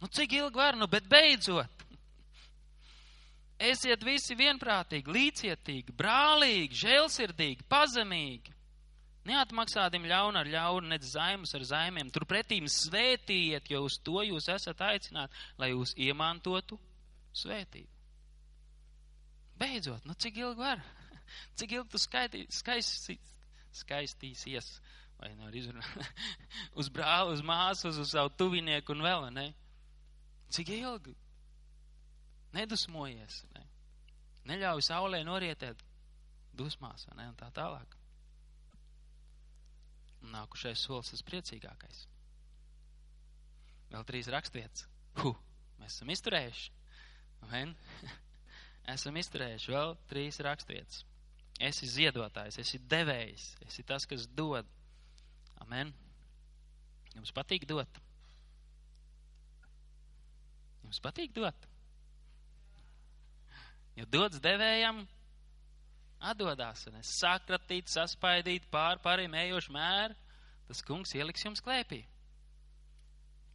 nu 0.00 0.08
cik 0.10 0.32
ilgi 0.40 0.58
var, 0.58 0.78
nu 0.78 0.88
bet 0.90 1.06
beidzot, 1.10 1.84
Esiet 3.60 4.00
visi 4.06 4.32
vienprātīgi, 4.38 5.12
līdzietīgi, 5.12 5.92
brālīgi, 5.92 6.78
žēlsirdīgi, 6.80 7.66
pazemīgi. 7.68 8.54
Neatmaksādim 9.28 10.06
ļaunu 10.08 10.40
ar 10.40 10.48
ļaunu, 10.48 10.88
nec 10.88 11.04
zaimus 11.04 11.52
ar 11.58 11.66
zaimiem. 11.68 12.08
Turpretīm 12.08 12.64
svētījiet, 12.72 13.68
jo 13.68 13.82
uz 13.84 13.98
to 14.00 14.22
jūs 14.24 14.48
esat 14.48 14.80
aicināti, 14.86 15.36
lai 15.60 15.74
jūs 15.74 15.92
iemantotu 16.00 16.78
svētību. 17.36 17.92
Beidzot, 19.60 20.08
nu 20.08 20.16
cik 20.16 20.40
ilgi 20.40 20.62
var? 20.62 20.80
Cik 21.60 21.76
ilgi 21.76 21.92
tu 21.92 22.00
skaitī, 22.00 22.46
skaisti, 22.50 23.18
skaistīsies, 23.76 24.70
vai 25.20 25.34
no 25.36 25.50
izrunāt, 25.52 26.14
uz 26.80 26.88
brāli, 26.92 27.36
uz 27.36 27.42
māsu, 27.44 27.90
uz, 27.90 28.00
uz 28.00 28.14
savu 28.14 28.32
tuvinieku 28.40 28.96
un 28.96 29.04
vēl, 29.04 29.28
ne? 29.36 29.50
Cik 30.50 30.72
ilgi? 30.80 31.14
Nedusmojies, 32.56 33.44
ne? 33.54 33.66
neļauj 34.50 34.82
saulē 34.88 35.20
norietēt 35.26 35.84
dusmās, 36.56 37.06
ne? 37.14 37.28
un 37.30 37.36
tā 37.38 37.50
tālāk. 37.54 37.96
Un 40.24 40.34
nākušais 40.34 40.80
solis 40.82 41.14
ir 41.14 41.22
priecīgākais. 41.28 42.02
Vēl 43.90 44.06
trīs 44.06 44.28
rakstvietas. 44.30 44.86
Huh, 45.20 45.38
mēs 45.80 45.96
esam 45.96 46.10
izturējuši. 46.14 46.66
Amen. 47.46 47.72
esam 48.94 49.16
izturējuši 49.20 49.72
vēl 49.74 49.96
trīs 50.10 50.40
rakstvietas. 50.44 51.04
Esi 51.60 51.88
ziedotājs, 51.92 52.56
esi 52.62 52.80
devējs, 52.88 53.50
esi 53.66 53.84
tas, 53.86 54.06
kas 54.08 54.26
dod. 54.36 54.68
Amen. 55.64 55.92
Jums 57.14 57.32
patīk 57.36 57.66
dot? 57.68 58.00
Jums 60.84 61.00
patīk 61.04 61.34
dot? 61.36 61.66
Jo 63.98 64.06
dots 64.08 64.40
devējam 64.40 65.02
atdodās, 66.30 66.86
un 66.88 67.00
es 67.00 67.10
sakratīt, 67.20 67.90
saspaidīt 67.90 68.68
pār 68.72 69.00
pāriem 69.04 69.34
ejošu 69.42 69.74
mēru, 69.74 70.16
tas 70.68 70.82
kungs 70.86 71.12
ieliks 71.16 71.44
jums 71.44 71.62
klēpī. 71.64 72.02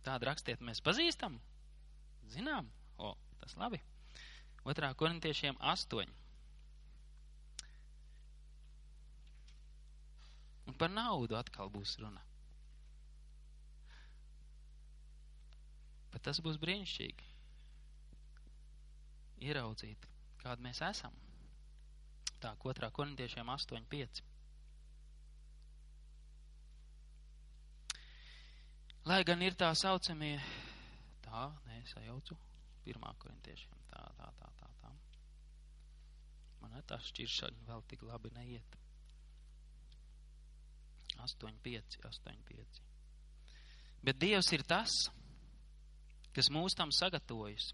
Tādu 0.05 0.27
rakstiet 0.29 0.61
mēs 0.61 0.83
pazīstam, 0.85 1.39
zinām, 2.33 2.67
o, 3.01 3.15
tas 3.41 3.55
labi. 3.57 3.79
Otrā 4.65 4.91
korintiešiem 4.97 5.57
astoņi. 5.73 6.13
Un 10.65 10.77
par 10.79 10.89
naudu 10.89 11.37
atkal 11.37 11.69
būs 11.73 11.97
runa. 12.01 12.21
Bet 16.13 16.23
tas 16.25 16.39
būs 16.41 16.57
brīnišķīgi. 16.61 17.31
Ieraudzīt, 19.45 20.07
kāda 20.41 20.63
mēs 20.63 20.79
esam. 20.87 21.13
Tā, 22.39 22.53
otrā 22.71 22.89
korintiešiem 22.93 23.49
8.5. 23.51 24.21
Lai 29.05 29.19
gan 29.27 29.43
ir 29.45 29.53
tā 29.53 29.67
saucamie, 29.77 30.39
tā, 31.21 31.43
nē, 31.67 31.81
sajaucu, 31.91 32.37
pirmā 32.87 33.11
korintiešiem, 33.21 33.83
tā, 33.91 34.01
tā, 34.17 34.31
tā, 34.39 34.49
tā, 34.61 34.69
tā. 34.81 34.93
Man 36.63 36.79
tā 36.89 36.97
šķiršana 37.11 37.67
vēl 37.67 37.85
tik 37.91 38.07
labi 38.07 38.31
neiet. 38.33 38.79
8.5, 41.23 41.99
8.5. 42.03 42.83
Bet 44.05 44.19
Dievs 44.21 44.51
ir 44.53 44.65
tas, 44.67 45.07
kas 46.35 46.51
mūs 46.53 46.75
tam 46.77 46.91
sagatavojas 46.93 47.71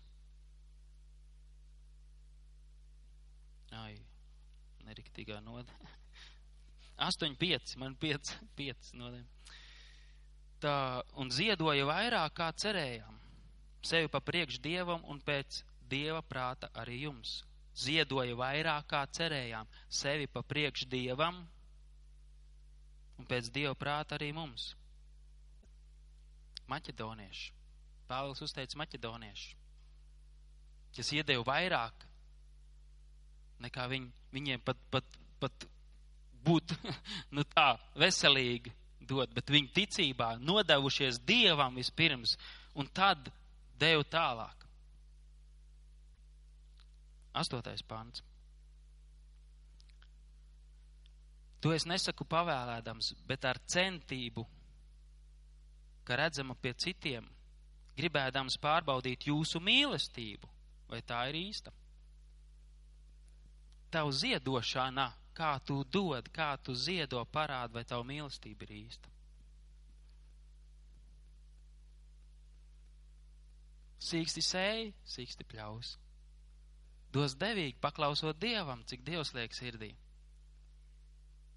Ai, 3.71 3.95
neriktīgā 4.83 5.39
nodē. 5.43 5.71
8, 7.01 7.37
5, 7.39 7.77
man 7.79 7.95
5, 7.95 8.33
5 8.57 8.91
nodē. 8.99 9.21
Tā, 10.61 10.73
un 11.17 11.31
ziedoja 11.33 11.87
vairāk 11.87 12.35
kā 12.37 12.49
cerējām. 12.63 13.15
Sevi 13.87 14.11
pa 14.13 14.19
priekš 14.21 14.59
dievam 14.61 15.01
un 15.09 15.21
pēc 15.25 15.63
dieva 15.89 16.19
prāta 16.21 16.69
arī 16.77 16.99
jums. 17.05 17.39
Ziedoja 17.73 18.35
vairāk 18.37 18.91
kā 18.91 19.05
cerējām. 19.17 19.71
Sevi 19.89 20.27
pa 20.27 20.43
priekš 20.43 20.85
dievam 20.91 21.39
un 23.21 23.27
pēc 23.29 23.51
dieva 23.53 23.77
prāta 23.77 24.17
arī 24.17 24.31
mums. 24.33 24.71
Maķedonieši. 26.71 27.51
Pāvils 28.09 28.41
uzteica 28.43 28.79
maķedonieši, 28.81 29.51
kas 30.97 31.11
iedeva 31.15 31.45
vairāk 31.47 32.07
nekā 33.61 33.85
viņ, 33.91 34.07
viņiem 34.33 34.63
pat, 34.65 34.79
pat, 34.91 35.17
pat 35.39 35.67
būt 36.43 36.73
nu 37.35 37.45
tā, 37.53 37.75
veselīgi 37.95 38.73
dot, 39.07 39.31
bet 39.35 39.53
viņi 39.53 39.71
ticībā 39.77 40.33
nodevušies 40.41 41.21
Dievam 41.27 41.77
vispirms 41.79 42.35
un 42.75 42.89
tad 42.91 43.31
devu 43.79 44.03
tālāk. 44.11 44.67
Astotais 47.37 47.83
pants. 47.87 48.25
To 51.61 51.73
es 51.75 51.85
nesaku 51.85 52.25
pavēlēdams, 52.25 53.11
bet 53.29 53.45
ar 53.45 53.59
centību, 53.69 54.45
ka 56.07 56.17
redzama 56.17 56.55
pie 56.57 56.73
citiem, 56.73 57.27
gribēdams 57.97 58.57
pārbaudīt 58.61 59.27
jūsu 59.29 59.61
mīlestību, 59.61 60.49
vai 60.89 61.01
tā 61.05 61.21
ir 61.29 61.37
īsta. 61.43 61.73
Tavu 63.93 64.13
ziedošana, 64.15 65.07
kā 65.37 65.53
tu 65.67 65.83
dod, 65.83 66.31
kā 66.33 66.55
tu 66.63 66.73
ziedo, 66.73 67.21
parāda, 67.29 67.75
vai 67.77 67.85
tavu 67.85 68.07
mīlestība 68.09 68.65
ir 68.65 68.77
īsta. 68.81 69.11
Sīksti 74.01 74.41
sēji, 74.41 74.93
sīksti 75.05 75.45
pļaus. 75.45 75.97
Dos 77.13 77.35
devīgi, 77.37 77.77
paklausot 77.83 78.39
Dievam, 78.41 78.81
cik 78.89 79.03
Dievs 79.05 79.35
liek 79.37 79.53
sirdī. 79.53 79.91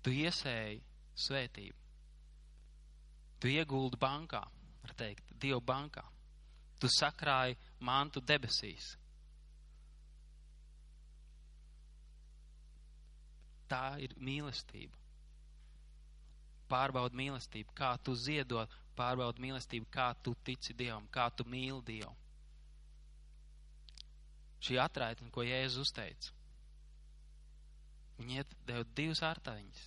Tu 0.05 0.13
iesēji 0.25 0.81
svētību. 1.27 1.79
Tu 3.41 3.53
ieguldi 3.55 4.01
bankā, 4.01 4.43
var 4.83 4.95
teikt, 4.99 5.33
Dievu 5.41 5.61
bankā. 5.65 6.05
Tu 6.81 6.91
sakrāji 6.93 7.57
mantu 7.81 8.21
debesīs. 8.21 8.95
Tā 13.69 13.97
ir 14.05 14.13
mīlestība. 14.21 15.01
Pārbaud 16.69 17.17
mīlestību, 17.17 17.73
kā 17.77 17.95
tu 18.05 18.15
ziedot, 18.17 18.73
pārbaud 18.97 19.41
mīlestību, 19.41 19.89
kā 19.93 20.11
tu 20.25 20.35
tici 20.45 20.77
Dievam, 20.77 21.09
kā 21.13 21.31
tu 21.37 21.47
mīli 21.49 21.81
Dievu 21.89 22.13
šī 24.65 24.79
atraitne, 24.81 25.31
ko 25.33 25.45
Jēzus 25.45 25.85
uzteica. 25.85 26.33
Viņi 28.19 28.41
iedeva 28.41 28.85
divas 28.97 29.21
ārtaņas. 29.27 29.83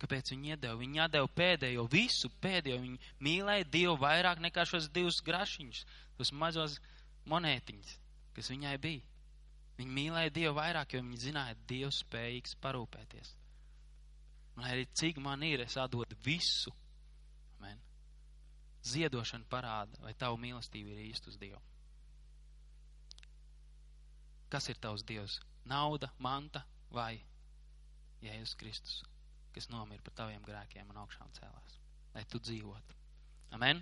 Kāpēc 0.00 0.32
viņi 0.32 0.52
iedeva? 0.52 0.76
Viņi 0.76 1.00
iedeva 1.00 1.28
pēdējo, 1.38 1.86
visu 1.92 2.28
pēdējo. 2.42 2.80
Viņi 2.82 3.12
mīlēja 3.24 3.68
Dievu 3.72 3.96
vairāk 4.02 4.42
nekā 4.44 4.66
šos 4.68 4.90
divus 4.92 5.22
grašiņus, 5.24 5.84
tos 6.18 6.32
mazos 6.36 6.76
monētiņus, 7.32 7.94
kas 8.36 8.50
viņai 8.52 8.76
bija. 8.82 9.04
Viņi 9.78 9.96
mīlēja 9.98 10.32
Dievu 10.36 10.56
vairāk, 10.58 10.94
jo 10.94 11.02
viņi 11.04 11.22
zināja, 11.28 11.56
ka 11.56 11.68
Dievs 11.72 12.00
spējīgs 12.04 12.56
parūpēties. 12.64 13.32
Lai 14.56 14.72
arī 14.72 14.86
cik 14.96 15.20
man 15.20 15.42
ir, 15.44 15.64
es 15.66 15.76
atdodu 15.80 16.16
visu. 16.24 16.72
Amen. 17.58 17.80
Ziedošana 18.84 19.48
parāda, 19.52 20.00
vai 20.04 20.14
tavu 20.16 20.40
mīlestību 20.40 20.92
ir 20.94 21.02
īsti 21.10 21.32
uz 21.32 21.40
Dievu. 21.40 21.60
Kas 24.52 24.68
ir 24.72 24.80
tavs 24.80 25.04
Dievs? 25.04 25.40
Nauda, 25.66 26.12
manta 26.22 26.62
vai 26.94 27.18
Jēzus 28.22 28.56
Kristus, 28.56 29.02
kas 29.56 29.70
nomira 29.72 30.04
par 30.04 30.12
taviem 30.20 30.42
grēkiem 30.44 30.90
un 30.92 31.00
augšām 31.00 31.32
cēlās, 31.38 31.78
lai 32.14 32.24
tu 32.28 32.40
dzīvotu. 32.44 32.96
Amen? 33.56 33.80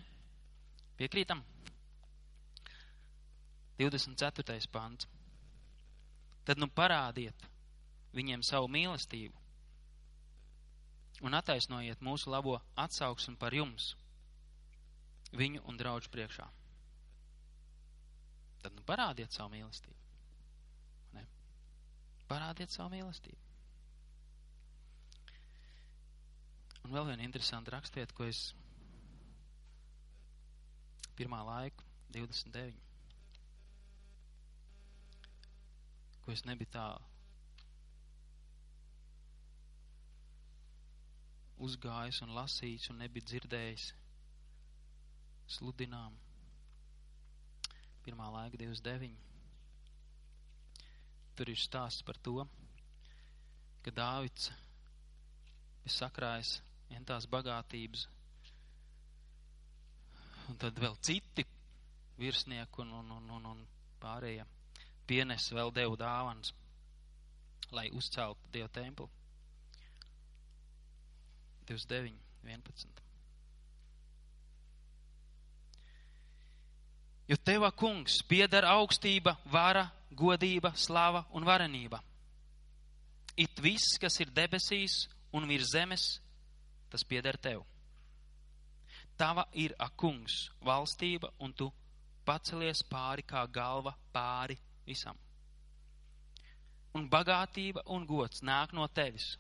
Piekrītam? 1.01 1.43
24. 3.81 4.68
pants. 4.70 5.09
Tad 6.47 6.61
nu 6.62 6.68
parādiet 6.70 7.49
viņiem 8.14 8.45
savu 8.47 8.68
mīlestību 8.70 9.41
un 11.27 11.35
attaisnojiet 11.35 12.03
mūsu 12.05 12.31
labo 12.31 12.59
atsauksmi 12.79 13.35
par 13.41 13.55
jums, 13.57 13.95
viņu 15.35 15.64
un 15.70 15.79
draugu 15.81 16.11
priekšā. 16.14 16.47
Tad 18.62 18.77
nu 18.77 18.85
parādiet 18.87 19.35
savu 19.35 19.57
mīlestību. 19.57 20.01
Parādiet 22.29 22.72
savu 22.72 22.95
mīlestību. 22.95 23.43
Un 26.85 26.93
vēl 26.93 27.07
viena 27.09 27.24
interesanta 27.24 27.72
rakstiet, 27.72 28.12
ko 28.12 28.26
es 28.28 28.51
pirmā 31.16 31.41
laika, 31.47 31.87
29, 32.12 32.76
ko 36.24 36.32
es 36.35 36.45
nebiju 36.49 36.70
tā 36.74 36.87
uzgājis 41.64 42.20
un 42.26 42.35
lasījis 42.37 42.91
un 42.93 43.01
nebiju 43.01 43.28
dzirdējis 43.30 43.87
sludinām. 45.57 46.16
Pirmā 48.05 48.28
laika 48.35 48.61
29. 48.61 49.14
Tur 51.35 51.51
ir 51.51 51.59
stāsts 51.59 52.05
par 52.07 52.20
to, 52.28 52.45
ka 53.85 53.93
Dāvids 53.95 54.51
ir 55.85 55.93
sakrājis 55.93 56.59
entās 56.95 57.26
bagātības, 57.30 58.07
un 60.49 60.59
tad 60.61 60.78
vēl 60.80 60.97
citi 61.05 61.47
virsnieki 62.18 62.84
un, 62.84 62.92
un, 63.01 63.12
un, 63.18 63.30
un, 63.38 63.47
un 63.55 63.64
pārējie 64.03 64.45
pienes 65.09 65.51
vēl 65.53 65.72
devu 65.74 65.97
dāvanas, 66.01 66.53
lai 67.74 67.88
uzceltu 67.92 68.53
Dievu 68.53 68.70
templi. 68.72 69.09
29, 71.68 72.12
11. 72.45 73.05
Jo 77.24 77.38
teva 77.40 77.70
kungs 77.72 78.18
piedara 78.28 78.74
augstība, 78.76 79.38
vara, 79.49 79.86
godība, 80.12 80.74
slava 80.76 81.24
un 81.32 81.47
varenība. 81.49 82.03
It 83.40 83.59
viss, 83.64 83.97
kas 83.99 84.20
ir 84.20 84.30
debesīs 84.30 85.07
un 85.34 85.49
virs 85.49 85.72
zemes, 85.72 86.05
tas 86.95 87.03
pieder 87.11 87.34
tev. 87.42 87.64
Tava 89.18 89.45
ir 89.59 89.74
akungs 89.82 90.45
valstība, 90.62 91.32
un 91.42 91.51
tu 91.53 91.66
pacelies 92.26 92.84
pāri 92.86 93.24
kā 93.26 93.42
galva 93.51 93.97
pāri 94.14 94.57
visam. 94.86 95.18
Un 96.95 97.09
bagātība 97.11 97.82
un 97.90 98.07
gods 98.07 98.45
nāk 98.47 98.74
no 98.78 98.86
tevis. 98.86 99.32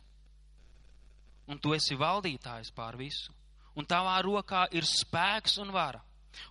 Un 1.46 1.60
tu 1.62 1.74
esi 1.76 1.94
valdītājs 1.94 2.72
pār 2.74 2.98
visu. 2.98 3.30
Un 3.78 3.86
tavā 3.86 4.16
rokā 4.26 4.64
ir 4.74 4.86
spēks 4.86 5.60
un 5.62 5.70
vara. 5.74 6.02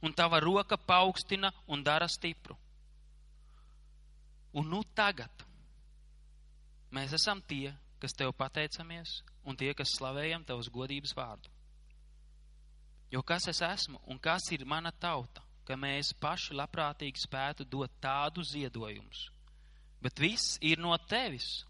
Un 0.01 0.15
tava 0.15 0.39
roka 0.39 0.77
paukstina 0.77 1.51
un 1.67 1.83
dara 1.83 2.07
stipru. 2.07 2.55
Un 4.53 4.69
nu 4.71 4.83
tagad 4.95 5.43
mēs 6.93 7.15
esam 7.17 7.41
tie, 7.41 7.73
kas 7.99 8.15
tev 8.15 8.31
pateicamies, 8.37 9.23
un 9.43 9.57
tie, 9.59 9.73
kas 9.75 9.95
slavējam 9.97 10.45
tavas 10.47 10.69
godības 10.71 11.13
vārdu. 11.17 11.51
Jo 13.13 13.21
kas 13.21 13.47
es 13.51 13.61
esmu 13.61 13.99
un 14.09 14.19
kas 14.19 14.47
ir 14.55 14.65
mana 14.65 14.91
tauta, 14.91 15.43
ka 15.67 15.77
mēs 15.79 16.13
paši 16.19 16.55
labprātīgi 16.57 17.21
spētu 17.23 17.67
dot 17.69 17.91
tādu 18.01 18.43
ziedojumus, 18.43 19.27
bet 20.01 20.19
viss 20.19 20.57
ir 20.61 20.81
no 20.81 20.95
tevis. 21.09 21.63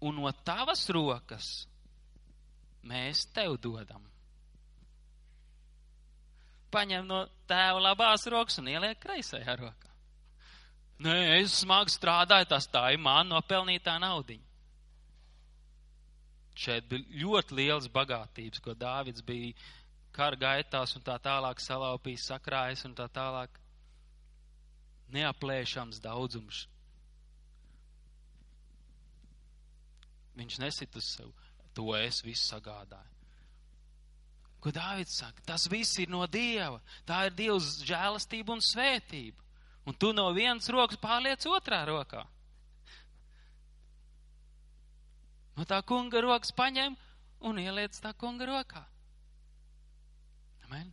Un 0.00 0.16
no 0.22 0.30
tavas 0.46 0.86
rokas 0.94 1.66
mēs 2.86 3.26
tev 3.34 3.58
dodam. 3.60 4.04
Paņem 6.70 7.06
no 7.08 7.24
tēva 7.48 7.80
labās 7.82 8.26
rokas 8.30 8.60
un 8.62 8.68
ieliek 8.70 8.98
kreisajā 9.02 9.56
rokā. 9.58 9.88
Nē, 11.04 11.16
es 11.38 11.60
smagi 11.62 11.94
strādāju, 11.94 12.48
tas 12.50 12.66
tā 12.70 12.88
ir 12.94 13.00
man 13.02 13.28
nopelnītā 13.30 13.94
naudiņa. 14.02 14.47
Šeit 16.58 16.88
bija 16.90 17.20
ļoti 17.22 17.54
liels 17.54 17.86
bagātības, 17.94 18.62
ko 18.64 18.74
Dāvids 18.74 19.22
bija 19.22 19.52
kara 20.14 20.38
gaitās 20.38 20.96
un 20.98 21.04
tā 21.06 21.14
tālāk 21.22 21.60
salaupījis, 21.62 22.26
sakrājis 22.32 22.82
un 22.88 22.96
tā 22.98 23.06
tālāk. 23.14 23.60
Neaplēšams 25.14 26.02
daudzums. 26.04 26.66
Viņš 30.38 30.58
nesit 30.62 30.98
uz 30.98 31.06
sevi. 31.14 31.32
To 31.78 31.94
es 31.96 32.18
visu 32.26 32.42
sagādāju. 32.50 33.14
Ko 34.58 34.72
Dāvids 34.74 35.14
saka? 35.20 35.42
Tas 35.46 35.68
viss 35.70 35.98
ir 36.02 36.10
no 36.10 36.24
Dieva. 36.26 36.80
Tā 37.06 37.28
ir 37.28 37.36
Dieva 37.38 37.60
žēlastība 37.62 38.56
un 38.56 38.62
svētība. 38.64 39.38
Un 39.86 39.94
tu 39.94 40.10
no 40.12 40.26
vienas 40.36 40.66
rokas 40.74 40.98
pārliec 41.00 41.46
otrā 41.48 41.84
rokā. 41.88 42.24
No 45.58 45.66
tā 45.66 45.80
kunga 45.82 46.22
rokas 46.22 46.54
paņem 46.54 46.94
un 47.50 47.58
ieliec 47.58 47.98
tā 47.98 48.14
kunga 48.14 48.46
rokā. 48.46 48.84
Amen. 50.68 50.92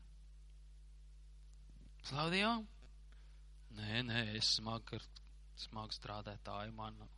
Slaudījām? 2.09 2.65
Nē, 3.77 4.05
nē, 4.07 4.21
es 4.39 4.55
smagi, 4.57 5.01
smagi 5.67 5.97
strādāju, 5.97 6.41
tā 6.45 6.61
ir 6.65 6.73
mana. 6.73 7.09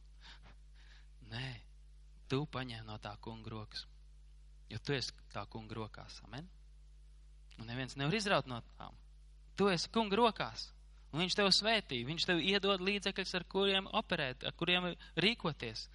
Nē, 1.32 1.46
tu 2.28 2.44
paņem 2.52 2.88
no 2.88 2.98
tā 3.04 3.14
kunga 3.24 3.54
rokas 3.54 3.86
Jo 4.70 4.80
tu 4.84 4.96
esi 4.96 5.14
tā 5.32 5.46
kunga 5.52 5.78
rokās. 5.78 6.20
Amen. 6.28 6.48
Un 7.58 7.70
neviens 7.70 7.96
nevar 7.98 8.16
izraut 8.18 8.50
no 8.50 8.60
tām. 8.78 8.96
Tu 9.58 9.70
esi 9.72 9.90
kunga 9.94 10.20
rokās. 10.20 10.68
Un 11.14 11.24
viņš 11.24 11.38
tev 11.40 11.50
svētī, 11.56 12.02
viņš 12.06 12.26
tev 12.28 12.42
iedod 12.44 12.84
līdzekļus, 12.84 13.34
ar 13.40 13.46
kuriem 13.48 13.88
operēt, 13.96 14.44
ar 14.44 14.56
kuriem 14.60 14.90
rīkoties. 15.16 15.86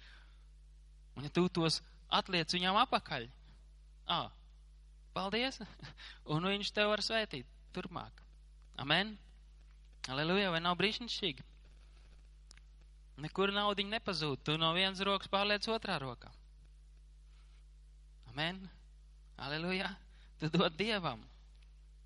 Un 1.17 1.27
ja 1.27 1.31
tu 1.33 1.45
tos 1.49 1.81
atliec 2.13 2.53
viņam 2.53 2.77
apakaļ, 2.83 3.27
ā, 4.09 4.21
paldies, 5.13 5.59
un 6.33 6.49
viņš 6.49 6.71
tev 6.75 6.93
var 6.93 7.03
svētīt 7.05 7.49
turpmāk. 7.73 8.21
Amen. 8.81 9.15
Aleluja, 10.11 10.51
vai 10.51 10.61
nav 10.63 10.77
brīnišķīgi? 10.79 11.45
Nekur 13.23 13.53
naudiņa 13.53 13.99
nepazūd, 13.99 14.41
tu 14.43 14.55
no 14.57 14.71
vienas 14.75 15.01
rokas 15.05 15.29
pārliec 15.31 15.67
otrā 15.69 15.99
rokā. 16.01 16.31
Amen. 18.33 18.63
Aleluja, 19.37 19.91
tu 20.41 20.49
dod 20.49 20.73
Dievam. 20.77 21.21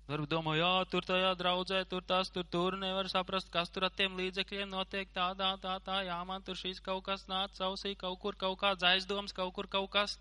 Varbūt 0.08 0.30
domā, 0.32 0.54
jā, 0.56 0.68
tur 0.88 1.04
tajā 1.04 1.34
draudzē, 1.36 1.82
tur 1.84 2.00
tas, 2.00 2.30
tur 2.32 2.46
tur 2.48 2.78
nevar 2.80 3.10
saprast, 3.12 3.50
kas 3.52 3.68
tur 3.68 3.84
ar 3.84 3.92
tiem 3.92 4.14
līdzekļiem 4.16 4.70
notiek 4.72 5.10
tā, 5.12 5.26
tā, 5.36 5.74
tā, 5.84 5.98
jā, 6.06 6.16
man 6.24 6.44
tur 6.46 6.56
šīs 6.56 6.80
kaut 6.80 7.02
kas 7.04 7.26
nāca 7.28 7.66
ausī, 7.66 7.92
kaut 7.92 8.16
kur 8.22 8.38
kaut 8.40 8.56
kāds 8.62 8.86
aizdoms, 8.88 9.36
kaut 9.36 9.52
kur 9.52 9.68
kaut 9.68 9.90
kas. 9.92 10.16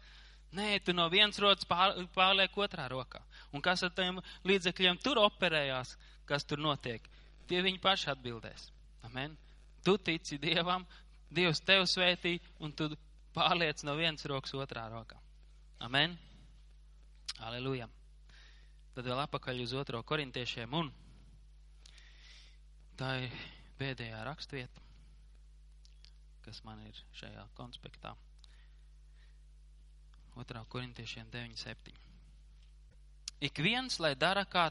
Nē, 0.52 0.82
tu 0.84 0.92
no 0.96 1.08
vienas 1.12 1.40
rokas 1.40 1.68
pār, 1.68 1.96
pārliek 2.16 2.60
otrā 2.60 2.90
rokā. 2.92 3.24
Un 3.56 3.64
kas 3.64 3.86
ar 3.88 3.96
tiem 3.96 4.20
līdzekļiem 4.48 5.00
tur 5.04 5.22
operējās, 5.24 5.96
kas 6.28 6.44
tur 6.44 6.60
notiek, 6.60 7.08
tie 7.48 7.64
viņi 7.64 7.80
paši 7.84 8.12
atbildēs. 8.12 8.70
Amen. 9.08 9.40
Tu 9.88 9.96
tici 10.04 10.40
Dievam, 10.42 10.84
Dievs 11.32 11.64
tev 11.64 11.88
svētī, 11.88 12.42
un 12.60 12.76
tu 12.76 12.90
pārliec 13.36 13.88
no 13.88 13.96
vienas 13.96 14.28
rokas 14.28 14.56
otrā 14.56 14.90
rokā. 14.92 15.20
Amen. 15.88 16.20
Aleluja. 17.40 17.88
Tad 18.98 19.06
vēl 19.06 19.20
apakaļ 19.22 19.60
uz 19.62 19.76
otro 19.78 20.00
korintiešiem 20.10 20.72
un 20.74 20.88
tā 22.98 23.12
ir 23.22 23.34
pēdējā 23.78 24.24
rakstvieta, 24.26 24.82
kas 26.42 26.64
man 26.66 26.80
ir 26.82 26.98
šajā 27.20 27.44
konspektā. 27.60 28.16
Otrā 30.42 30.64
korintiešiem 30.66 31.30
9.7. 31.30 31.94
Ik 33.46 33.62
viens, 33.62 34.00
lai 34.02 34.16
dara, 34.18 34.48
kā 34.50 34.64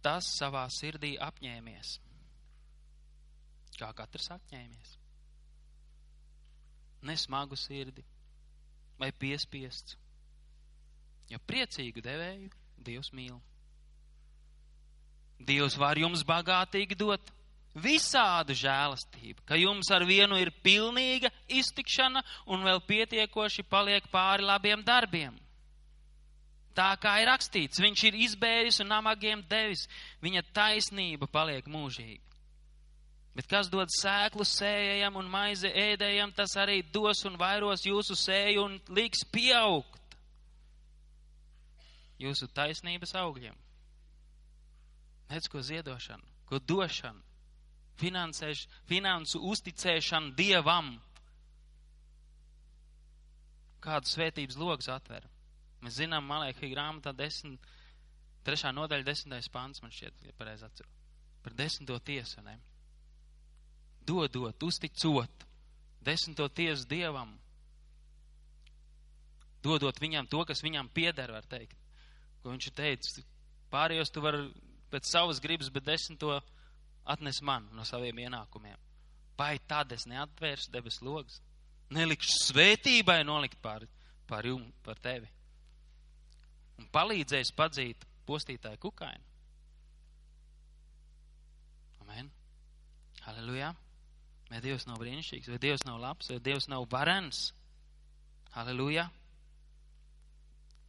tas 0.00 0.30
savā 0.38 0.62
sirdī 0.72 1.10
apņēmies. 1.20 1.90
Kā 3.76 3.90
katrs 3.98 4.30
apņēmies. 4.38 4.94
Nesmagu 7.04 7.60
sirdi 7.60 8.06
vai 8.96 9.10
piespiests. 9.12 9.98
Ja 11.28 11.42
priecīgu 11.44 12.00
devēju 12.00 12.48
Dievs 12.88 13.12
mīl. 13.12 13.36
Dievs 15.38 15.76
var 15.78 15.98
jums 16.00 16.24
bagātīgi 16.26 16.96
dot 16.98 17.32
visādu 17.76 18.56
žēlastību, 18.56 19.42
ka 19.44 19.58
jums 19.60 19.90
ar 19.92 20.04
vienu 20.08 20.38
ir 20.40 20.52
pilnīga 20.64 21.30
iztikšana 21.48 22.22
un 22.48 22.64
vēl 22.64 22.80
pietiekoši 22.88 23.66
paliek 23.68 24.06
pāri 24.12 24.46
labiem 24.46 24.84
darbiem. 24.84 25.34
Tā 26.76 26.90
kā 27.00 27.14
ir 27.22 27.30
rakstīts, 27.30 27.80
viņš 27.80 28.04
ir 28.08 28.16
izbēris 28.26 28.80
un 28.84 28.90
namagiem 28.92 29.42
devis, 29.48 29.86
viņa 30.24 30.42
taisnība 30.56 31.28
paliek 31.32 31.68
mūžīga. 31.68 32.24
Bet 33.36 33.48
kas 33.48 33.68
dod 33.68 33.92
sēklu 33.92 34.44
sējējam 34.48 35.16
un 35.20 35.28
maize 35.28 35.68
ēdējam, 35.68 36.32
tas 36.36 36.56
arī 36.56 36.80
dos 36.92 37.20
un 37.28 37.36
vairos 37.40 37.84
jūsu 37.84 38.16
sēju 38.16 38.64
un 38.64 38.78
liks 38.96 39.24
pieaugt 39.28 40.16
jūsu 42.20 42.48
taisnības 42.56 43.12
augļiem. 43.20 43.56
Redz, 45.30 45.48
ko 45.50 45.62
ziedošana, 45.62 46.22
ko 46.46 46.60
došana, 46.62 47.22
finansu 47.96 49.40
uzticēšana 49.42 50.34
Dievam. 50.38 50.92
Kādu 53.82 54.10
svētības 54.10 54.58
logus 54.58 54.90
atver. 54.90 55.26
Mēs 55.84 55.98
zinām, 56.00 56.26
Malēkī 56.26 56.70
grāmatā 56.72 57.12
10, 57.14 57.58
trešā 58.46 58.72
nodaļa, 58.74 59.06
desmitais 59.06 59.48
pants, 59.52 59.82
man 59.82 59.92
šķiet, 59.94 60.22
ja 60.26 60.34
pareizi 60.38 60.66
atceru. 60.66 60.90
Par 61.44 61.54
desmito 61.54 61.98
tiesu, 62.02 62.42
ne? 62.42 62.56
Dodot, 64.06 64.62
uzticot, 64.62 65.46
desmito 66.06 66.48
tiesu 66.48 66.86
Dievam. 66.90 67.34
Dodot 69.62 69.98
viņam 70.02 70.28
to, 70.30 70.44
kas 70.46 70.62
viņam 70.62 70.90
pieder, 70.94 71.32
var 71.34 71.46
teikt. 71.50 71.78
Ko 72.42 72.52
viņš 72.52 72.68
ir 72.70 72.76
teicis, 72.78 73.20
pārējos 73.72 74.12
tu 74.14 74.22
vari 74.22 74.44
pēc 74.92 75.10
savas 75.10 75.40
gribas, 75.42 75.70
bet 75.72 75.86
desmito 75.86 76.34
atnes 77.06 77.40
man 77.42 77.68
no 77.74 77.84
saviem 77.86 78.18
ienākumiem. 78.26 78.78
Vai 79.36 79.58
tad 79.68 79.92
es 79.92 80.06
neatvēršu 80.08 80.72
debes 80.72 81.00
logus? 81.04 81.40
Nelikšu 81.92 82.48
svētībai 82.48 83.20
nolikt 83.26 83.60
pār, 83.62 83.84
pār 84.26 84.48
jums, 84.48 84.72
par 84.82 84.98
tevi. 85.02 85.28
Un 86.80 86.88
palīdzēs 86.92 87.52
padzīt 87.56 88.04
postītāju 88.26 88.80
kukainu. 88.82 89.22
Amen. 92.04 92.30
Halleluja. 93.26 93.74
Vai 94.46 94.60
Dievs 94.62 94.86
nav 94.86 95.00
brīnišķīgs, 95.02 95.50
vai 95.50 95.58
Dievs 95.62 95.82
nav 95.86 95.98
labs, 95.98 96.28
vai 96.30 96.38
Dievs 96.42 96.68
nav 96.70 96.84
varens? 96.90 97.48
Halleluja. 98.54 99.08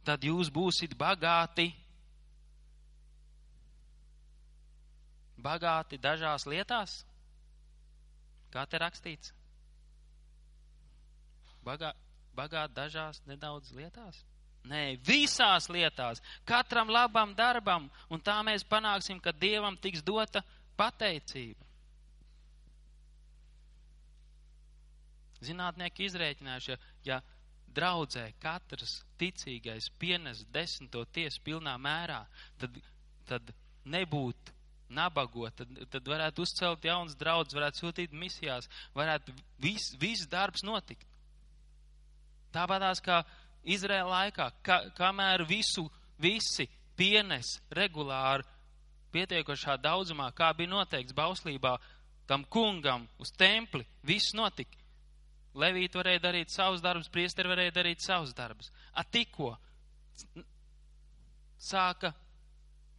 Tad 0.06 0.22
jūs 0.24 0.50
būsiet 0.54 0.94
bagāti 0.98 1.72
bagāti 5.42 5.98
dažās 5.98 6.46
lietās? 6.46 7.02
Kā 8.52 8.64
te 8.66 8.80
rakstīts? 8.80 9.32
Bagā, 11.64 11.92
bagāti 12.36 12.74
dažās 12.74 13.20
nedaudz 13.28 13.72
lietās? 13.76 14.22
Nē, 14.68 14.98
visās 15.06 15.68
lietās, 15.72 16.20
katram 16.48 16.90
labam 16.92 17.32
darbam, 17.36 17.86
un 18.10 18.20
tā 18.20 18.36
mēs 18.44 18.66
panāksim, 18.68 19.20
ka 19.22 19.32
Dievam 19.32 19.78
tiks 19.80 20.02
dota 20.04 20.42
pateicība. 20.76 21.64
Zinātnieki 25.38 26.08
izrēķinājuši, 26.08 26.72
ja, 26.74 26.78
ja 27.06 27.20
draudzē 27.78 28.26
katrs 28.42 28.98
ticīgais 29.20 29.86
pienes 30.00 30.42
desmito 30.52 31.04
tiesu 31.14 31.40
pilnā 31.46 31.76
mērā, 31.78 32.24
tad, 32.58 32.80
tad 33.28 33.52
nebūtu 33.86 34.57
nabagot, 34.88 35.54
tad, 35.58 35.80
tad 35.92 36.08
varētu 36.08 36.44
uzcelt 36.44 36.84
jaunas 36.84 37.16
draudzes, 37.18 37.56
varētu 37.56 37.82
sūtīt 37.82 38.14
misijās, 38.16 38.68
varētu 38.96 39.34
viss 39.62 39.94
vis 40.00 40.24
darbs 40.30 40.64
notikt. 40.66 41.06
Tāpatās 42.54 43.02
kā 43.04 43.22
Izraēla 43.68 44.08
laikā, 44.08 44.48
ka, 44.64 44.80
kamēr 44.96 45.44
visu, 45.48 45.84
visi 46.20 46.68
pienes 46.96 47.58
regulāri 47.74 48.46
pietiekošā 49.12 49.78
daudzumā, 49.80 50.30
kā 50.36 50.50
bija 50.56 50.72
noteikts 50.72 51.16
bauslībā, 51.16 51.76
tam 52.28 52.44
kungam 52.44 53.06
uz 53.20 53.32
templi, 53.36 53.86
viss 54.04 54.34
notika. 54.36 54.76
Levīt 55.58 55.96
varēja 55.96 56.20
darīt 56.22 56.52
savus 56.52 56.82
darbus, 56.84 57.08
priesteri 57.10 57.50
varēja 57.50 57.72
darīt 57.80 58.04
savus 58.04 58.34
darbus. 58.36 58.68
A 58.92 59.02
tikko 59.02 59.54
sāka 61.58 62.12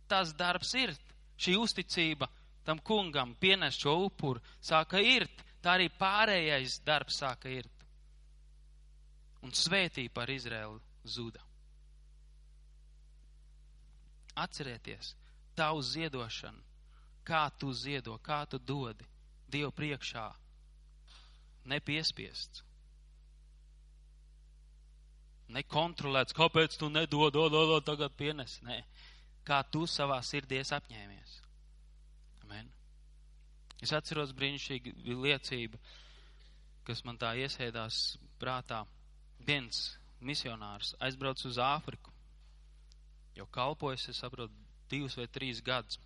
tas 0.10 0.34
darbs 0.34 0.74
ir, 0.76 0.96
šī 1.40 1.56
uzticība 1.60 2.28
tam 2.68 2.80
kungam 2.86 3.34
pienes 3.40 3.78
šo 3.80 3.96
upuru, 4.06 4.42
sāka 4.62 5.02
irt, 5.02 5.44
tā 5.64 5.78
arī 5.78 5.90
pārējais 6.00 6.80
darbs 6.86 7.22
sāka 7.24 7.50
irt. 7.50 7.86
Un 9.42 9.56
svētība 9.56 10.20
par 10.20 10.30
Izraelu 10.30 10.80
zuda. 11.08 11.42
Atcerieties, 14.40 15.14
tavu 15.56 15.82
ziedošanu, 15.84 16.62
kā 17.28 17.48
tu 17.60 17.72
ziedo, 17.74 18.18
kā 18.24 18.44
tu 18.50 18.60
dodi 18.60 19.08
Dievu 19.50 19.72
priekšā, 19.74 20.28
nepiespiests, 21.72 22.62
nekontrolēts, 25.56 26.36
kāpēc 26.38 26.78
tu 26.78 26.90
nedod, 26.94 27.34
do, 27.34 27.48
do, 27.50 27.64
do, 27.72 27.80
tagad 27.82 28.14
pienes. 28.18 28.60
Nē, 28.62 28.84
kā 29.50 29.64
tu 29.74 29.86
savā 29.90 30.20
sirdies 30.26 30.74
apņēmies. 30.78 31.36
Amen. 32.46 32.70
Es 33.82 33.94
atceros 33.96 34.34
brīnišķīgu 34.38 35.18
liecību, 35.26 35.80
kas 36.88 37.02
man 37.08 37.18
tā 37.22 37.34
iesēdās 37.42 38.18
prātā. 38.42 38.84
Viens 39.48 39.96
misionārs 40.22 40.94
aizbrauc 41.06 41.42
uz 41.48 41.58
Āfriku, 41.64 42.12
jau 43.38 43.48
kalpojas, 43.56 44.10
es 44.12 44.20
saprotu, 44.20 44.54
divus 44.92 45.16
vai 45.18 45.28
trīs 45.32 45.62
gadus. 45.66 46.00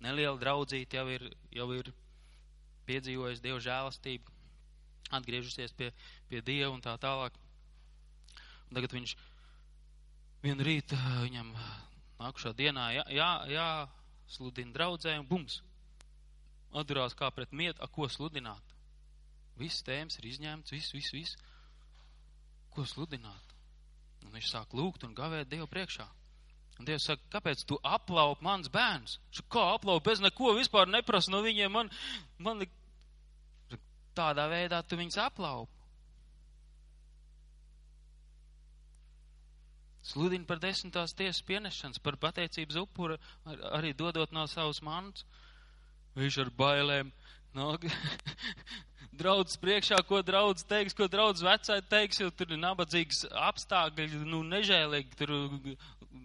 Neliela 0.00 0.38
draudzīte 0.38 0.96
jau 0.96 1.06
ir, 1.10 1.26
jau 1.52 1.66
ir 1.74 1.90
piedzīvojusi 2.88 3.44
Dievu 3.44 3.60
žēlastību, 3.62 4.36
atgriežusies 5.18 5.74
pie, 5.76 5.90
pie 6.30 6.40
Dieva 6.46 6.70
un 6.72 6.82
tā 6.84 6.94
tālāk. 7.02 7.36
Un 8.68 8.78
tagad 8.78 8.94
viņš 8.94 9.14
vienu 10.44 10.64
rītu 10.64 10.96
viņam 11.26 11.52
nākušā 12.18 12.54
dienā 12.58 12.88
jā, 12.96 13.04
jā, 13.14 13.28
jāsludina 13.54 14.74
draudzē 14.74 15.16
un 15.20 15.26
bums. 15.28 15.60
Atdurās 16.76 17.16
kā 17.16 17.30
pret 17.32 17.52
mietu, 17.56 17.80
a 17.80 17.88
ko 17.88 18.08
sludināt? 18.12 18.74
Viss 19.58 19.82
tēmas 19.82 20.18
ir 20.20 20.28
izņemts, 20.30 20.74
viss, 20.74 20.94
viss, 20.94 21.14
viss. 21.14 21.38
Ko 22.74 22.84
sludināt? 22.86 23.54
Un 24.24 24.34
viņš 24.34 24.50
sāk 24.52 24.74
lūgt 24.76 25.06
un 25.06 25.16
gavēt 25.16 25.48
Dievu 25.50 25.66
priekšā. 25.70 26.06
Un 26.78 26.86
Dievs 26.86 27.08
saka, 27.08 27.24
kāpēc 27.32 27.64
tu 27.66 27.78
aplaup 27.82 28.42
mans 28.44 28.68
bērns? 28.70 29.16
Saka, 29.34 29.48
kā 29.56 29.64
aplaup 29.74 30.04
bez 30.06 30.22
neko 30.22 30.52
vispār 30.58 30.86
neprasa 30.90 31.32
no 31.32 31.40
viņiem? 31.42 31.72
Man, 31.74 31.90
man 32.38 32.62
tādā 34.18 34.46
veidā 34.50 34.82
tu 34.86 34.98
viņus 35.00 35.18
aplaup. 35.24 35.72
Sludina 40.08 40.48
par 40.48 40.60
desmitās 40.62 41.12
tiesas 41.16 41.42
pienešanas, 41.44 42.00
par 42.00 42.16
pateicības 42.20 42.78
upuru, 42.80 43.18
ar, 43.44 43.64
arī 43.80 43.92
dodot 43.96 44.32
no 44.32 44.46
savas 44.48 44.80
mantas. 44.84 45.26
Viņš 46.18 46.38
ar 46.44 46.52
bailēm 46.58 47.12
nāk. 47.58 47.84
draudz 49.18 49.56
priekšā, 49.58 49.98
ko 50.06 50.20
draudz 50.22 50.64
teiks, 50.68 50.94
ko 50.96 51.08
draudz 51.10 51.42
vecāji 51.44 51.84
teiks, 51.90 52.20
jo 52.22 52.30
tur 52.30 52.54
ir 52.54 52.60
nabadzīgs 52.62 53.24
apstākļi, 53.48 54.22
nu, 54.28 54.42
nežēlīgi, 54.46 55.16
tur 55.18 55.32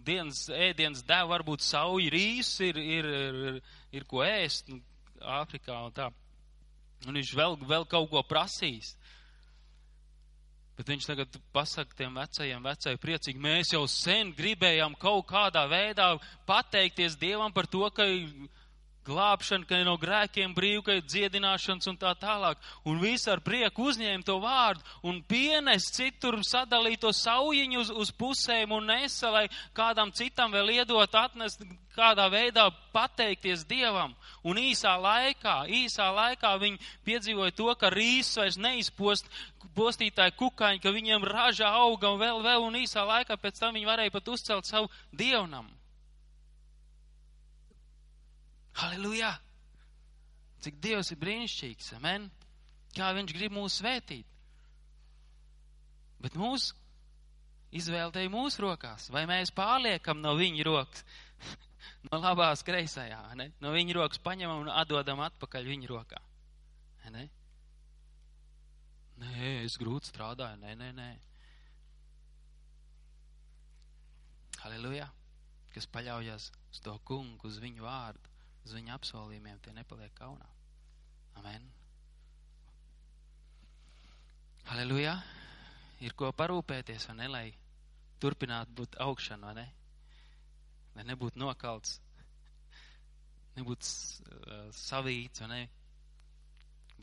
dienas 0.06 0.46
ēdienas 0.54 1.04
dēv 1.08 1.32
varbūt 1.32 1.66
sauji 1.66 2.12
rīs, 2.14 2.52
ir, 2.66 2.80
ir, 2.80 3.10
ir, 3.10 3.62
ir 4.00 4.10
ko 4.10 4.24
ēst, 4.26 4.70
nu, 4.72 4.82
Āfrikā 5.24 5.78
un 5.88 5.94
tā. 5.96 6.10
Un 7.08 7.16
viņš 7.16 7.30
vēl, 7.40 7.54
vēl 7.68 7.86
kaut 7.88 8.10
ko 8.12 8.20
prasīs. 8.28 8.90
Bet 10.84 10.90
viņš 10.92 11.06
tagad 11.08 11.36
pasaka 11.56 11.96
tiem 11.96 12.18
vecajiem, 12.20 12.60
vecajiem 12.60 12.98
priecīgi, 13.00 13.40
mēs 13.40 13.70
jau 13.72 13.86
sen 13.88 14.34
gribējām 14.36 14.98
kaut 15.00 15.30
kādā 15.30 15.62
veidā 15.72 16.10
pateikties 16.44 17.16
Dievam 17.22 17.54
par 17.56 17.70
to, 17.72 17.86
ka 17.96 18.04
glābšana, 19.08 19.68
ka 19.68 19.80
ir 19.80 19.88
no 19.88 19.96
grēkiem 20.00 20.54
brīva, 20.56 20.84
ka 20.88 20.98
ir 20.98 21.06
dziedināšanas 21.08 21.90
un 21.92 22.00
tā 22.00 22.14
tālāk. 22.20 22.60
Un 22.88 23.02
visi 23.04 23.30
ar 23.32 23.44
prieku 23.44 23.90
uzņēma 23.92 24.26
to 24.28 24.40
vārdu 24.44 24.84
un 25.10 25.22
pienes 25.28 25.90
citur 25.94 26.40
sadalīto 26.48 27.12
saujiņu 27.14 27.82
uz, 27.84 27.94
uz 28.04 28.12
pusēm 28.16 28.76
un 28.76 28.90
nesa, 28.92 29.32
lai 29.34 29.46
kādam 29.76 30.14
citam 30.16 30.54
vēl 30.54 30.74
iedot 30.80 31.16
atnest, 31.20 31.66
kādā 31.94 32.26
veidā 32.32 32.70
pateikties 32.94 33.68
Dievam. 33.70 34.16
Un 34.44 34.58
īsā 34.58 34.96
laikā, 35.00 35.64
īsā 35.70 36.10
laikā 36.14 36.56
viņi 36.62 36.82
piedzīvoja 37.06 37.56
to, 37.56 37.70
ka 37.80 37.92
rīsus 37.94 38.40
vairs 38.42 38.58
neizpost 38.58 39.30
postītāji 39.78 40.36
kukaiņi, 40.40 40.82
ka 40.84 40.94
viņiem 40.94 41.28
raža 41.28 41.70
auga 41.84 42.14
un 42.14 42.20
vēl, 42.22 42.42
vēl, 42.46 42.68
un 42.68 42.82
īsā 42.82 43.06
laikā 43.08 43.38
pēc 43.42 43.62
tam 43.62 43.78
viņi 43.78 43.90
varēja 43.90 44.18
pat 44.18 44.36
uzcelt 44.36 44.70
savu 44.70 44.92
dievnamu. 45.12 45.83
Halleluja! 48.74 49.34
Cik 50.64 50.80
Dievs 50.82 51.12
ir 51.14 51.20
brīnišķīgs, 51.22 51.92
amen! 52.00 52.30
Kā 52.94 53.10
Viņš 53.18 53.34
grib 53.36 53.54
mūs 53.54 53.80
svētīt. 53.82 54.30
Bet 56.24 56.38
mūsu 56.40 56.78
izvēle 57.76 58.14
te 58.16 58.24
ir 58.24 58.32
mūsu 58.34 58.64
rokās. 58.64 59.10
Vai 59.14 59.26
mēs 59.30 59.54
pārliekam 59.56 60.22
no 60.24 60.34
Viņa 60.40 60.66
rokas, 60.70 61.06
no 62.10 62.22
labās 62.22 62.64
kreisajā, 62.66 63.22
ne? 63.40 63.52
no 63.62 63.74
Viņa 63.76 63.98
rokas 64.00 64.22
paņemam 64.24 64.66
un 64.66 64.74
atdodam 64.74 65.22
atpakaļ 65.26 65.70
Viņa 65.74 65.92
rokā? 65.92 66.22
Ne? 67.14 67.28
Nē, 69.22 69.50
es 69.68 69.76
grūti 69.78 70.10
strādāju, 70.10 70.58
nē, 70.64 70.74
nē, 70.80 70.92
nē. 70.98 71.10
Halleluja! 74.64 75.10
Kas 75.74 75.90
paļaujas 75.90 76.52
uz 76.72 76.80
to 76.86 76.94
kungu, 77.06 77.50
uz 77.50 77.60
viņu 77.62 77.84
vārdu 77.86 78.33
uz 78.64 78.76
viņa 78.76 78.96
apsolījumiem, 78.98 79.60
tie 79.64 79.74
nepaliek 79.76 80.14
kaunā. 80.18 80.48
Amen. 81.42 81.66
Halleluja! 84.70 85.18
Ir 86.04 86.16
ko 86.20 86.32
parūpēties, 86.36 87.08
vai 87.10 87.16
ne, 87.20 87.28
lai 87.32 87.46
turpinātu 88.24 88.76
būt 88.80 88.98
augšana, 89.04 89.52
vai 89.52 89.56
ne? 89.60 89.68
Lai 90.96 91.06
nebūtu 91.10 91.40
nokalts, 91.42 91.98
nebūtu 93.58 93.88
uh, 93.88 94.68
savīts, 94.78 95.44
vai 95.44 95.50
ne? 95.54 95.62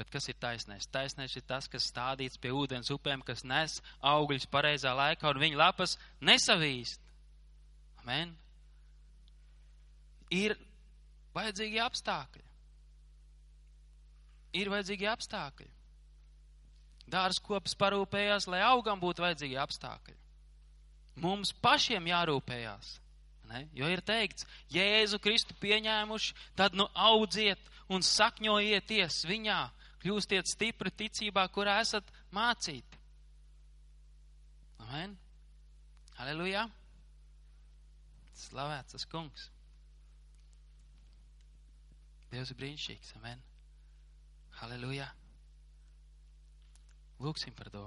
Bet 0.00 0.08
kas 0.08 0.30
ir 0.32 0.38
taisnais? 0.40 0.86
Taisnais 0.88 1.34
ir 1.36 1.44
tas, 1.44 1.66
kas 1.68 1.90
stādīts 1.90 2.40
pie 2.40 2.52
ūdens 2.56 2.88
upēm, 2.94 3.20
kas 3.26 3.42
nes 3.44 3.80
augļus 4.00 4.46
pareizā 4.48 4.94
laikā 4.96 5.28
un 5.28 5.40
viņa 5.42 5.60
lapas 5.60 5.98
nesavīst. 6.24 7.02
Amen. 8.00 8.32
Ir 10.32 10.56
vajadzīgi 11.36 11.80
apstākļi. 11.82 12.46
Ir 14.60 14.70
vajadzīgi 14.72 15.06
apstākļi. 15.10 15.68
Dārzs 17.10 17.42
kops 17.42 17.74
parūpējās, 17.78 18.46
lai 18.50 18.62
augam 18.66 19.00
būtu 19.02 19.22
vajadzīgi 19.24 19.58
apstākļi. 19.62 20.16
Mums 21.20 21.52
pašiem 21.62 22.06
jārūpējās. 22.10 22.94
Ne? 23.50 23.64
Jo 23.74 23.88
ir 23.90 24.02
teikts, 24.06 24.46
Jēzu 24.70 25.18
Kristu 25.22 25.56
pieņēmuši, 25.58 26.34
tad 26.58 26.76
nu 26.78 26.86
audziet 26.94 27.62
un 27.90 28.04
sakņojieties 28.06 29.24
viņā, 29.26 29.60
kļūstiet 30.04 30.48
stipri 30.48 30.92
ticībā, 30.94 31.48
kurā 31.50 31.80
esat 31.82 32.06
mācīti. 32.34 33.00
Amen. 34.86 35.16
Aleluja. 36.22 36.68
Slavēts 38.46 38.94
tas 38.94 39.06
kungs. 39.10 39.50
Dievs 42.30 42.52
ir 42.52 42.58
brīnišķīgs. 42.60 43.14
Amen. 43.18 43.40
Halleluja. 44.60 45.08
Lūksim 47.20 47.52
par 47.56 47.68
to, 47.72 47.82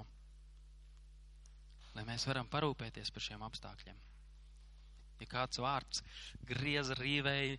lai 1.96 2.04
mēs 2.06 2.26
varam 2.28 2.46
parūpēties 2.50 3.10
par 3.14 3.24
šiem 3.24 3.42
apstākļiem. 3.46 3.96
Ja 5.22 5.26
kāds 5.30 5.58
vārds 5.62 6.02
grieza 6.46 6.94
rīvēja, 6.98 7.56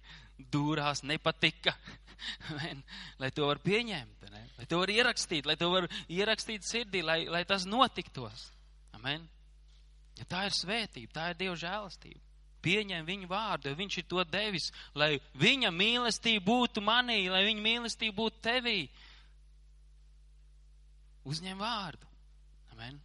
dūrās, 0.52 1.02
nepatika, 1.08 1.74
amen, 2.52 2.84
lai 3.20 3.32
to 3.36 3.48
var 3.48 3.60
pieņemt, 3.64 4.28
ne? 4.32 4.44
lai 4.60 4.68
to 4.72 4.80
var 4.82 4.92
ierakstīt, 4.92 5.48
lai 5.48 5.56
to 5.60 5.72
var 5.72 5.88
ierakstīt 6.12 6.68
sirdī, 6.68 7.02
lai, 7.04 7.24
lai 7.32 7.44
tas 7.48 7.68
notiktos. 7.68 8.50
Amen. 8.96 9.26
Ja 10.20 10.28
tā 10.32 10.46
ir 10.48 10.56
svētība, 10.56 11.16
tā 11.16 11.30
ir 11.32 11.40
Dieva 11.42 11.60
žēlastība 11.60 12.35
pieņem 12.66 13.06
viņu 13.08 13.30
vārdu, 13.30 13.70
jo 13.70 13.80
viņš 13.80 13.98
ir 14.02 14.08
to 14.10 14.26
devis, 14.30 14.72
lai 14.98 15.16
viņa 15.42 15.72
mīlestība 15.76 16.46
būtu 16.50 16.84
manī, 16.86 17.22
lai 17.32 17.46
viņa 17.48 17.66
mīlestība 17.70 18.18
būtu 18.24 18.42
tevī. 18.50 18.80
Uzņem 21.26 21.62
vārdu. 21.62 22.10
Amen. 22.76 23.05